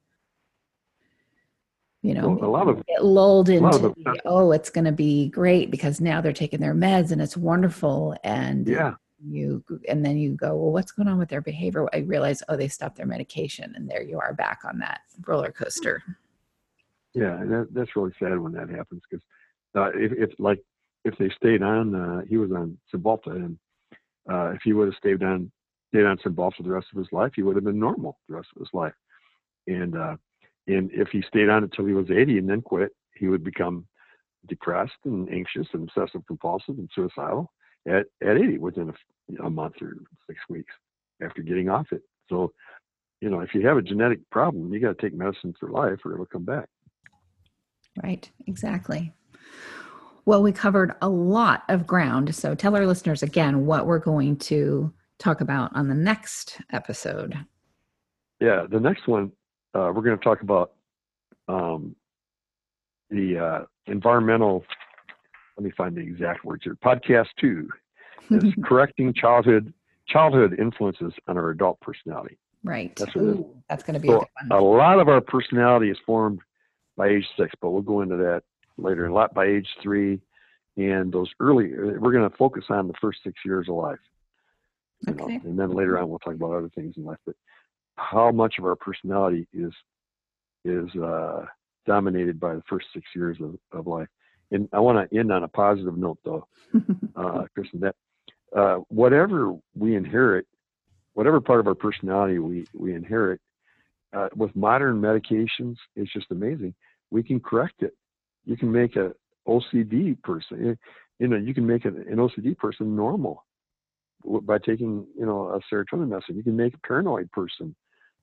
[2.01, 5.29] You know Well, a lot of- get lulled into the, oh it's going to be
[5.29, 10.17] great because now they're taking their meds and it's wonderful and yeah, you and then
[10.17, 11.88] you go well what's going on with their behavior?
[11.93, 15.51] I realize oh they stopped their medication and there you are back on that roller
[15.51, 16.03] coaster.
[17.13, 19.23] Yeah, that, that's really sad when that happens because
[19.75, 20.61] uh, if, if like
[21.05, 23.57] if they stayed on, uh, he was on Cymbalta, and
[24.32, 25.51] uh, if he would have stayed on
[25.89, 28.36] stayed on Cymbalta for the rest of his life, he would have been normal the
[28.36, 28.93] rest of his life.
[29.67, 30.15] And uh,
[30.67, 33.86] and if he stayed on until he was 80 and then quit, he would become
[34.47, 37.51] depressed and anxious and obsessive compulsive and suicidal
[37.88, 39.93] at, at 80 within a, a month or
[40.27, 40.73] six weeks
[41.21, 42.01] after getting off it.
[42.29, 42.53] So,
[43.21, 45.99] you know, if you have a genetic problem, you got to take medicine for life
[46.05, 46.67] or it'll come back.
[48.01, 49.13] Right, exactly.
[50.26, 52.34] Well, we covered a lot of ground.
[52.36, 57.38] So tell our listeners again what we're going to talk about on the next episode.
[58.39, 59.32] Yeah, the next one
[59.74, 60.74] uh, we're going to talk about
[61.47, 61.95] um,
[63.09, 64.65] the uh, environmental.
[65.57, 66.78] Let me find the exact words here.
[66.84, 67.69] Podcast two
[68.30, 69.74] is correcting childhood
[70.07, 72.38] childhood influences on our adult personality.
[72.63, 72.93] right.
[72.97, 73.36] That's what it is.
[73.38, 76.39] Ooh, that's going to be a So good a lot of our personality is formed
[76.97, 78.43] by age six, but we'll go into that
[78.82, 79.05] later.
[79.05, 80.19] A lot by age three,
[80.77, 81.71] and those early.
[81.73, 83.99] We're going to focus on the first six years of life.
[85.07, 85.39] you know, Okay.
[85.43, 87.17] and then later on we'll talk about other things in life.
[87.25, 87.36] But
[87.95, 89.73] how much of our personality is
[90.63, 91.45] is uh,
[91.86, 94.07] dominated by the first six years of, of life?
[94.51, 96.47] And I want to end on a positive note, though,
[97.15, 97.79] uh, Kristin.
[97.82, 97.95] That
[98.55, 100.45] uh, whatever we inherit,
[101.13, 103.39] whatever part of our personality we we inherit,
[104.13, 106.73] uh, with modern medications, it's just amazing.
[107.11, 107.93] We can correct it.
[108.46, 109.12] You can make a
[109.48, 110.78] OCD person,
[111.20, 113.46] you know, you can make an, an OCD person normal
[114.44, 116.36] by taking you know a serotonin medicine.
[116.36, 117.76] You can make a paranoid person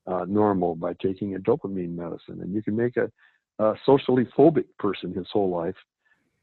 [0.06, 3.10] uh, normal by taking a dopamine medicine, and you can make a,
[3.62, 5.74] a socially phobic person his whole life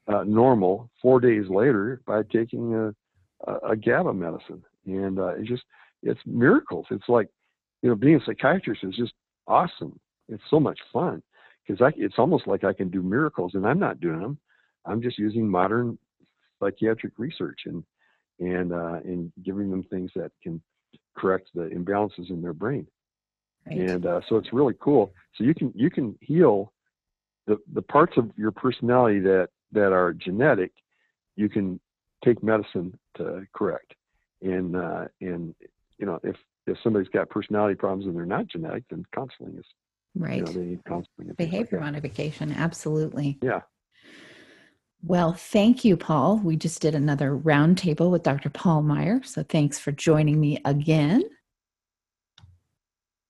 [0.07, 4.63] uh, normal four days later by taking a, a, a GABA medicine.
[4.85, 5.63] And uh, it's just
[6.03, 6.85] it's miracles.
[6.91, 7.27] It's like
[7.81, 9.13] you know being a psychiatrist is just
[9.47, 9.99] awesome.
[10.27, 11.21] It's so much fun
[11.65, 14.37] because it's almost like I can do miracles, and I'm not doing them.
[14.85, 15.97] I'm just using modern
[16.59, 17.83] psychiatric research and
[18.39, 20.61] and uh, and giving them things that can
[21.17, 22.87] correct the imbalances in their brain.
[23.65, 23.77] Right.
[23.77, 25.13] And uh, so it's really cool.
[25.35, 26.71] So you can you can heal
[27.47, 30.71] the the parts of your personality that that are genetic.
[31.35, 31.79] You can
[32.23, 33.93] take medicine to correct.
[34.41, 35.55] And uh, and
[35.97, 36.35] you know if
[36.67, 39.65] if somebody's got personality problems and they're not genetic, then counseling is
[40.15, 40.37] right.
[40.37, 41.33] You know, they need counseling.
[41.37, 43.37] Behavior like modification, absolutely.
[43.41, 43.61] Yeah.
[45.03, 46.37] Well, thank you, Paul.
[46.37, 48.49] We just did another roundtable with Dr.
[48.49, 49.21] Paul Meier.
[49.23, 51.23] So thanks for joining me again.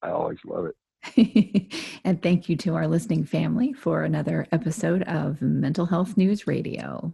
[0.01, 1.73] I always love it.
[2.03, 7.13] and thank you to our listening family for another episode of Mental Health News Radio.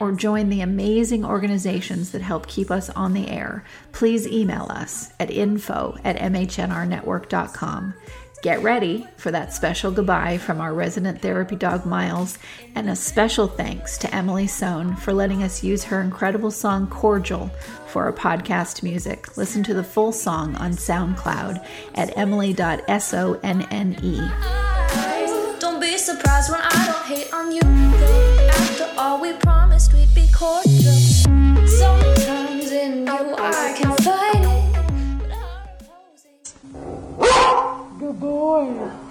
[0.00, 5.12] or join the amazing organizations that help keep us on the air, please email us
[5.20, 7.94] at info at mhnrnetwork.com.
[8.44, 12.36] Get ready for that special goodbye from our resident therapy dog Miles,
[12.74, 17.48] and a special thanks to Emily Sohn for letting us use her incredible song Cordial
[17.86, 19.38] for our podcast music.
[19.38, 23.40] Listen to the full song on SoundCloud at emily.sonne.
[25.58, 27.62] Don't be surprised when I don't hate on you.
[28.50, 30.94] After all, we promised we'd be cordial.
[31.66, 34.64] Sometimes in you I can fight it.
[37.98, 39.03] Good boy.